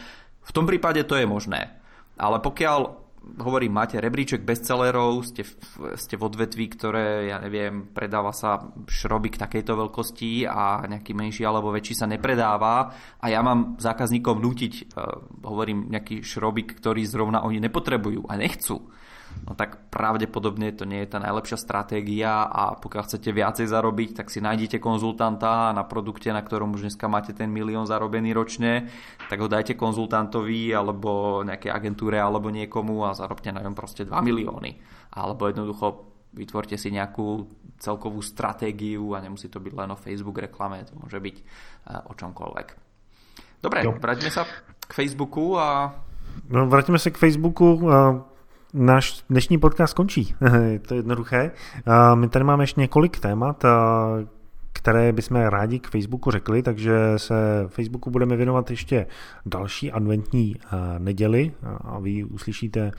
V 0.44 0.50
tom 0.52 0.66
prípade 0.68 1.02
to 1.06 1.16
je 1.16 1.24
možné. 1.24 1.78
Ale 2.18 2.38
pokiaľ 2.38 3.04
hovorím, 3.40 3.72
máte 3.72 3.96
rebríček 3.96 4.44
bestsellerov, 4.44 5.24
ste 5.24 5.42
v, 5.48 5.52
ste 5.96 6.14
v 6.20 6.22
odvetví, 6.28 6.68
ktoré, 6.76 7.32
ja 7.32 7.40
neviem, 7.40 7.88
predáva 7.88 8.36
sa 8.36 8.60
šrobík 8.84 9.40
takejto 9.40 9.72
veľkosti 9.72 10.44
a 10.44 10.84
nejaký 10.84 11.16
menší 11.16 11.42
alebo 11.48 11.72
väčší 11.72 11.96
sa 11.96 12.06
nepredáva 12.06 12.92
a 13.16 13.26
ja 13.32 13.40
mám 13.40 13.80
zákazníkom 13.80 14.36
nutiť, 14.44 14.74
uh, 14.92 15.24
hovorím, 15.40 15.88
nejaký 15.88 16.20
šrobík, 16.20 16.76
ktorý 16.78 17.08
zrovna 17.08 17.40
oni 17.40 17.64
nepotrebujú 17.64 18.28
a 18.28 18.36
nechcú 18.36 18.92
no 19.42 19.52
tak 19.58 19.90
pravdepodobne 19.90 20.70
to 20.72 20.86
nie 20.86 21.02
je 21.02 21.12
tá 21.14 21.18
najlepšia 21.18 21.58
stratégia 21.58 22.46
a 22.46 22.78
pokiaľ 22.78 23.02
chcete 23.04 23.30
viacej 23.34 23.66
zarobiť, 23.68 24.22
tak 24.22 24.30
si 24.30 24.38
nájdete 24.38 24.78
konzultanta 24.78 25.74
na 25.74 25.82
produkte, 25.84 26.30
na 26.30 26.40
ktorom 26.40 26.74
už 26.78 26.86
dneska 26.88 27.10
máte 27.10 27.34
ten 27.34 27.50
milión 27.50 27.84
zarobený 27.84 28.32
ročne, 28.32 28.88
tak 29.28 29.42
ho 29.42 29.48
dajte 29.50 29.74
konzultantovi 29.74 30.72
alebo 30.72 31.42
nejakej 31.42 31.70
agentúre 31.70 32.16
alebo 32.16 32.48
niekomu 32.48 33.04
a 33.04 33.16
zarobte 33.16 33.50
na 33.50 33.60
ňom 33.60 33.74
proste 33.76 34.06
2 34.06 34.14
milióny. 34.22 34.78
Alebo 35.14 35.46
jednoducho 35.46 36.14
vytvorte 36.34 36.74
si 36.74 36.90
nejakú 36.90 37.46
celkovú 37.78 38.22
stratégiu 38.22 39.14
a 39.14 39.22
nemusí 39.22 39.46
to 39.46 39.62
byť 39.62 39.72
len 39.74 39.90
o 39.94 39.98
Facebook 39.98 40.38
reklame, 40.38 40.82
to 40.82 40.94
môže 40.98 41.18
byť 41.18 41.36
eh, 41.38 42.10
o 42.10 42.12
čomkoľvek. 42.14 42.68
Dobre, 43.64 43.80
jo. 43.80 43.96
vraťme 43.96 44.28
sa 44.28 44.44
k 44.84 44.92
Facebooku 44.92 45.56
a... 45.56 45.88
No, 46.52 46.68
vraťme 46.68 46.98
se 46.98 47.08
k 47.08 47.16
Facebooku. 47.16 47.80
Náš 48.76 49.24
dnešní 49.30 49.58
podcast 49.58 49.94
končí. 49.94 50.34
to 50.86 50.94
je 50.94 50.98
jednoduché. 50.98 51.50
My 52.14 52.28
tady 52.28 52.44
máme 52.44 52.62
ještě 52.62 52.80
několik 52.80 53.18
témat, 53.18 53.64
které 54.72 55.12
bychom 55.12 55.36
rádi 55.36 55.78
k 55.78 55.90
Facebooku 55.90 56.30
řekli, 56.30 56.62
takže 56.62 56.94
se 57.16 57.34
Facebooku 57.68 58.10
budeme 58.10 58.36
věnovat 58.36 58.70
ještě 58.70 59.06
další 59.46 59.92
adventní 59.92 60.56
neděli 60.98 61.52
a 61.84 61.98
vy 61.98 62.24
uslyšíte 62.24 62.92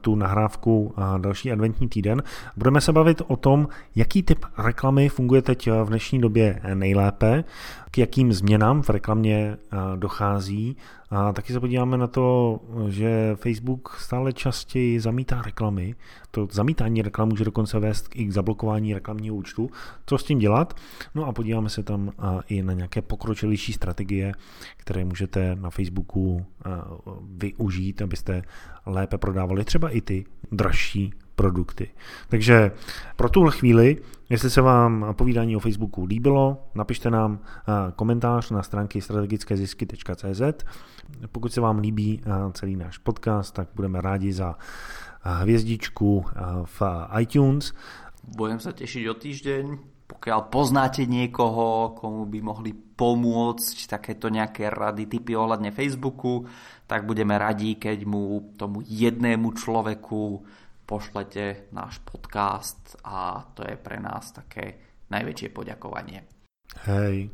tu 0.00 0.14
nahrávku 0.14 0.94
další 1.18 1.52
adventní 1.52 1.88
týden. 1.88 2.22
Budeme 2.56 2.80
se 2.80 2.92
bavit 2.92 3.22
o 3.26 3.36
tom, 3.36 3.68
jaký 3.96 4.22
typ 4.22 4.44
reklamy 4.58 5.08
funguje 5.08 5.42
teď 5.42 5.70
v 5.70 5.88
dnešní 5.88 6.20
době 6.20 6.60
nejlépe, 6.74 7.44
k 7.90 7.98
jakým 7.98 8.32
změnám 8.32 8.82
v 8.82 8.90
reklamě 8.90 9.56
dochází 9.96 10.76
a 11.10 11.32
taky 11.32 11.52
se 11.52 11.60
podíváme 11.60 11.98
na 11.98 12.06
to, 12.06 12.58
že 12.88 13.36
Facebook 13.36 13.96
stále 13.98 14.32
častěji 14.32 15.00
zamítá 15.00 15.42
reklamy. 15.42 15.94
To 16.30 16.48
zamítání 16.50 17.02
reklam 17.02 17.28
může 17.28 17.44
dokonce 17.44 17.78
vést 17.78 18.08
i 18.14 18.24
k 18.24 18.32
zablokování 18.32 18.94
reklamního 18.94 19.36
účtu. 19.36 19.70
Co 20.06 20.18
s 20.18 20.24
tím 20.24 20.38
dělat? 20.38 20.74
No 21.14 21.24
a 21.24 21.32
podíváme 21.32 21.68
se 21.68 21.82
tam 21.82 22.12
i 22.48 22.62
na 22.62 22.72
nějaké 22.72 23.02
pokročilější 23.02 23.72
strategie, 23.72 24.32
které 24.76 25.04
můžete 25.04 25.56
na 25.56 25.70
Facebooku 25.70 26.46
využít, 27.36 28.02
abyste 28.02 28.42
lépe 28.86 29.18
prodávali 29.18 29.57
třeba 29.64 29.90
i 29.90 30.00
ty 30.00 30.24
dražší 30.52 31.12
produkty. 31.34 31.90
Takže 32.28 32.70
pro 33.16 33.28
tuhle 33.28 33.52
chvíli, 33.52 33.96
jestli 34.28 34.50
se 34.50 34.60
vám 34.60 35.14
povídání 35.18 35.56
o 35.56 35.60
Facebooku 35.60 36.04
líbilo, 36.04 36.70
napište 36.74 37.10
nám 37.10 37.38
komentář 37.96 38.50
na 38.50 38.62
stránky 38.62 39.00
strategickézisky.cz. 39.00 40.42
Pokud 41.32 41.52
se 41.52 41.60
vám 41.60 41.78
líbí 41.78 42.20
celý 42.52 42.76
náš 42.76 42.98
podcast, 42.98 43.54
tak 43.54 43.68
budeme 43.74 44.00
rádi 44.00 44.32
za 44.32 44.54
hvězdičku 45.22 46.24
v 46.64 46.82
iTunes. 47.20 47.72
Budem 48.28 48.60
sa 48.60 48.76
tešiť 48.76 49.08
o 49.08 49.14
týždeň. 49.14 49.64
Pokiaľ 50.18 50.50
poznáte 50.50 51.06
niekoho, 51.06 51.94
komu 51.94 52.26
by 52.26 52.42
mohli 52.42 52.74
pomôcť 52.74 53.86
takéto 53.86 54.26
nejaké 54.26 54.66
rady, 54.66 55.06
typy 55.06 55.38
ohľadne 55.38 55.70
Facebooku, 55.70 56.42
tak 56.90 57.06
budeme 57.06 57.38
radi, 57.38 57.78
keď 57.78 58.02
mu 58.02 58.50
tomu 58.58 58.82
jednému 58.82 59.54
človeku 59.54 60.42
pošlete 60.82 61.70
náš 61.70 62.02
podcast 62.02 62.98
a 63.06 63.46
to 63.54 63.62
je 63.62 63.78
pre 63.78 64.02
nás 64.02 64.34
také 64.34 64.82
najväčšie 65.06 65.48
poďakovanie. 65.54 66.26
Hej, 66.82 67.30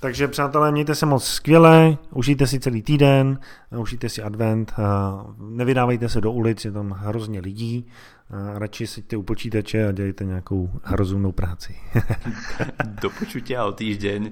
takže 0.00 0.28
přátelé, 0.28 0.72
mějte 0.72 0.94
se 0.94 1.06
moc 1.06 1.24
skvěle, 1.24 1.96
užijte 2.10 2.46
si 2.46 2.60
celý 2.60 2.82
týden, 2.82 3.40
užijte 3.78 4.08
si 4.08 4.22
advent, 4.22 4.74
nevydávejte 5.38 6.08
se 6.08 6.20
do 6.20 6.32
ulic, 6.32 6.64
je 6.64 6.72
tam 6.72 6.90
hrozně 6.90 7.40
lidí, 7.40 7.86
radši 8.30 8.86
seďte 8.86 9.16
u 9.16 9.22
počítače 9.22 9.88
a 9.88 9.92
dělejte 9.92 10.24
nějakou 10.24 10.70
rozumnou 10.84 11.32
práci. 11.32 11.76
do 12.84 13.10
počutia 13.10 13.64
o 13.64 13.72
týždeň. 13.72 14.30